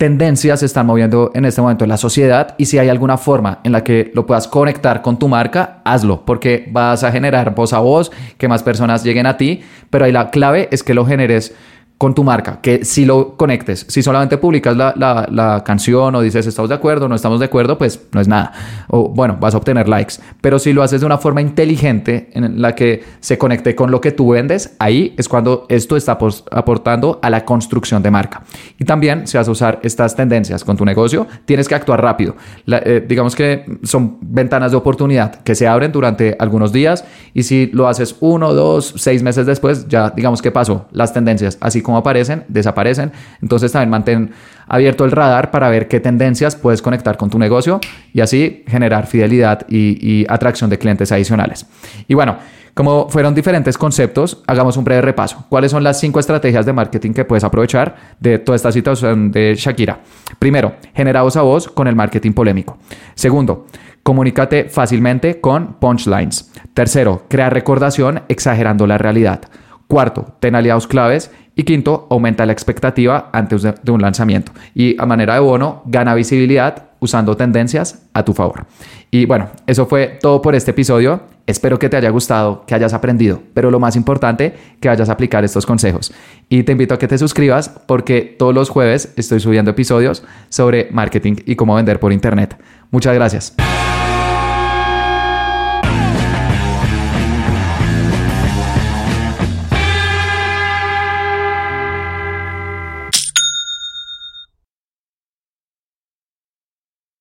tendencias 0.03 0.59
se 0.59 0.67
están 0.67 0.87
moviendo 0.87 1.31
en 1.33 1.45
este 1.45 1.61
momento 1.61 1.85
en 1.85 1.89
la 1.89 1.97
sociedad 1.97 2.57
y 2.59 2.67
si 2.67 2.77
hay 2.77 2.89
alguna 2.89 3.19
forma 3.19 3.61
en 3.63 3.71
la 3.71 3.85
que 3.85 4.11
lo 4.15 4.27
puedas 4.27 4.49
conectar 4.49 5.01
con 5.01 5.17
tu 5.17 5.29
marca, 5.29 5.81
hazlo, 5.85 6.25
porque 6.25 6.69
vas 6.73 7.05
a 7.05 7.13
generar 7.13 7.55
voz 7.55 7.73
a 7.73 7.79
voz, 7.79 8.11
que 8.37 8.49
más 8.49 8.65
personas 8.65 9.05
lleguen 9.05 9.27
a 9.27 9.37
ti, 9.37 9.63
pero 9.91 10.05
ahí 10.05 10.11
la 10.11 10.31
clave 10.31 10.67
es 10.73 10.83
que 10.83 10.93
lo 10.93 11.07
generes 11.07 11.55
con 12.03 12.17
tu 12.17 12.25
marca, 12.25 12.59
que 12.61 12.85
si 12.85 13.05
lo 13.05 13.37
conectes, 13.37 13.87
si 13.89 14.03
solamente 14.03 14.37
publicas 14.37 14.77
la, 14.77 14.93
la, 14.97 15.29
la, 15.31 15.63
canción 15.63 16.13
o 16.17 16.21
dices 16.21 16.45
estamos 16.49 16.69
de 16.69 16.75
acuerdo, 16.75 17.09
no 17.09 17.15
estamos 17.15 17.39
de 17.39 17.47
acuerdo, 17.47 17.79
pues 17.79 18.01
no 18.11 18.21
es 18.21 18.27
nada. 18.27 18.53
O 18.89 19.09
bueno, 19.09 19.39
vas 19.41 19.55
a 19.55 19.59
obtener 19.59 19.89
likes. 19.89 20.15
Pero 20.41 20.59
si 20.59 20.73
lo 20.73 20.83
haces 20.83 21.03
de 21.03 21.07
una 21.07 21.19
forma 21.19 21.43
inteligente 21.43 22.29
en 22.33 22.61
la 22.61 22.75
que 22.75 23.05
se 23.21 23.39
conecte 23.39 23.77
con 23.77 23.93
lo 23.93 24.01
que 24.01 24.11
tú 24.11 24.31
vendes, 24.31 24.75
ahí 24.81 25.15
es 25.17 25.29
cuando 25.29 25.65
esto 25.69 25.97
está 25.97 26.19
aportando 26.51 27.21
a 27.23 27.31
la 27.31 27.45
construcción 27.45 28.03
de 28.03 28.11
marca. 28.11 28.43
Y 28.81 28.85
también 28.85 29.29
si 29.29 29.39
vas 29.39 29.47
a 29.47 29.53
usar 29.53 29.79
estas 29.85 30.17
tendencias 30.17 30.65
con 30.65 30.77
tu 30.77 30.85
negocio, 30.85 31.29
tienes 31.45 31.69
que 31.69 31.77
actuar 31.77 32.03
rápido. 32.03 32.35
Eh, 32.67 33.07
digamos 33.07 33.37
que 33.37 33.65
son 33.85 34.19
ventanas 34.23 34.73
de 34.73 34.77
oportunidad 34.77 35.37
que 35.43 35.55
se 35.55 35.69
abren 35.69 35.93
durante 35.93 36.35
algunos 36.41 36.73
días 36.73 37.05
y 37.33 37.45
si 37.45 37.69
lo 37.73 37.87
haces 37.87 38.17
uno, 38.19 38.55
dos, 38.55 38.93
seis 38.97 39.23
meses 39.23 39.47
después, 39.47 39.87
ya 39.87 40.11
digamos 40.11 40.43
que 40.43 40.51
pasó 40.51 40.87
las 40.91 41.13
tendencias, 41.13 41.59
así 41.61 41.81
como 41.81 41.92
aparecen, 41.97 42.45
desaparecen. 42.49 43.13
Entonces 43.41 43.73
también 43.73 43.91
mantén 43.91 44.31
abierto 44.67 45.05
el 45.05 45.11
radar 45.11 45.51
para 45.51 45.69
ver 45.69 45.89
qué 45.89 46.01
tendencias 46.01 46.57
puedes 46.57 46.83
conectar 46.83 47.17
con 47.17 47.31
tu 47.31 47.39
negocio 47.39 47.81
y 48.13 48.21
así 48.21 48.65
generar 48.67 49.07
fidelidad 49.07 49.67
y, 49.69 50.25
atracción 50.29 50.71
de 50.71 50.79
clientes 50.79 51.13
adicionales. 51.13 51.67
Y 52.09 52.15
bueno, 52.15 52.37
como 52.75 53.09
fueron 53.11 53.35
diferentes 53.35 53.77
conceptos, 53.77 54.43
hagamos 54.47 54.79
un 54.79 54.85
breve 54.85 55.03
repaso. 55.03 55.45
¿Cuáles 55.51 55.71
son 55.71 55.85
las 55.85 56.01
cinco 56.01 56.21
estrategias 56.21 56.65
de 56.65 56.73
marketing 56.73 57.13
que 57.13 57.25
puedes 57.25 57.45
aprovechar 57.45 57.97
de 58.19 58.39
toda 58.39 58.57
esta 58.57 58.73
situación 58.73 59.31
de 59.31 59.55
Shakira? 59.55 60.01
Primero, 60.39 60.77
genera 60.95 61.23
voz 61.23 61.37
a 61.37 61.43
voz 61.43 61.69
con 61.69 61.87
el 61.87 61.95
marketing 61.95 62.33
polémico. 62.33 62.79
Segundo, 63.15 63.67
comunícate 64.03 64.71
fácilmente 64.71 65.39
con 65.41 65.75
punchlines. 65.75 66.51
Tercero, 66.73 67.27
crea 67.29 67.51
recordación 67.51 68.23
exagerando 68.29 68.87
la 68.87 68.97
realidad. 68.97 69.43
Cuarto, 69.87 70.37
ten 70.41 70.55
aliados 70.55 70.87
claves 70.87 71.31
y 71.55 71.65
quinto, 71.65 72.07
aumenta 72.11 72.47
la 72.47 72.53
expectativa 72.53 73.31
antes 73.33 73.63
de 73.63 73.93
un 73.93 74.01
lanzamiento. 74.01 74.53
Y 74.75 75.01
a 75.01 75.07
manera 75.07 75.35
de 75.35 75.41
bono, 75.41 75.83
gana 75.87 76.15
visibilidad 76.15 76.91
usando 77.01 77.37
tendencias 77.37 78.07
a 78.15 78.25
tu 78.25 78.33
favor. 78.33 78.67
Y 79.11 79.27
bueno, 79.27 79.49
eso 79.67 79.87
fue 79.87 80.19
todo 80.21 80.41
por 80.41 80.55
este 80.55 80.71
episodio. 80.71 81.21
Espero 81.47 81.79
que 81.79 81.89
te 81.89 81.97
haya 81.97 82.09
gustado, 82.11 82.65
que 82.65 82.75
hayas 82.75 82.95
aprendido, 82.95 83.43
pero 83.53 83.71
lo 83.71 83.81
más 83.81 83.97
importante, 83.97 84.55
que 84.81 84.89
vayas 84.89 85.09
a 85.09 85.13
aplicar 85.13 85.45
estos 85.45 85.67
consejos. 85.67 86.15
Y 86.49 86.63
te 86.63 86.73
invito 86.73 86.95
a 86.95 86.99
que 86.99 87.09
te 87.09 87.19
suscribas 87.19 87.69
porque 87.87 88.37
todos 88.39 88.55
los 88.55 88.71
jueves 88.71 89.13
estoy 89.17 89.41
subiendo 89.41 89.73
episodios 89.73 90.25
sobre 90.49 90.89
marketing 90.93 91.35
y 91.45 91.57
cómo 91.57 91.75
vender 91.75 91.99
por 91.99 92.13
internet. 92.13 92.57
Muchas 92.91 93.15
gracias. 93.15 93.57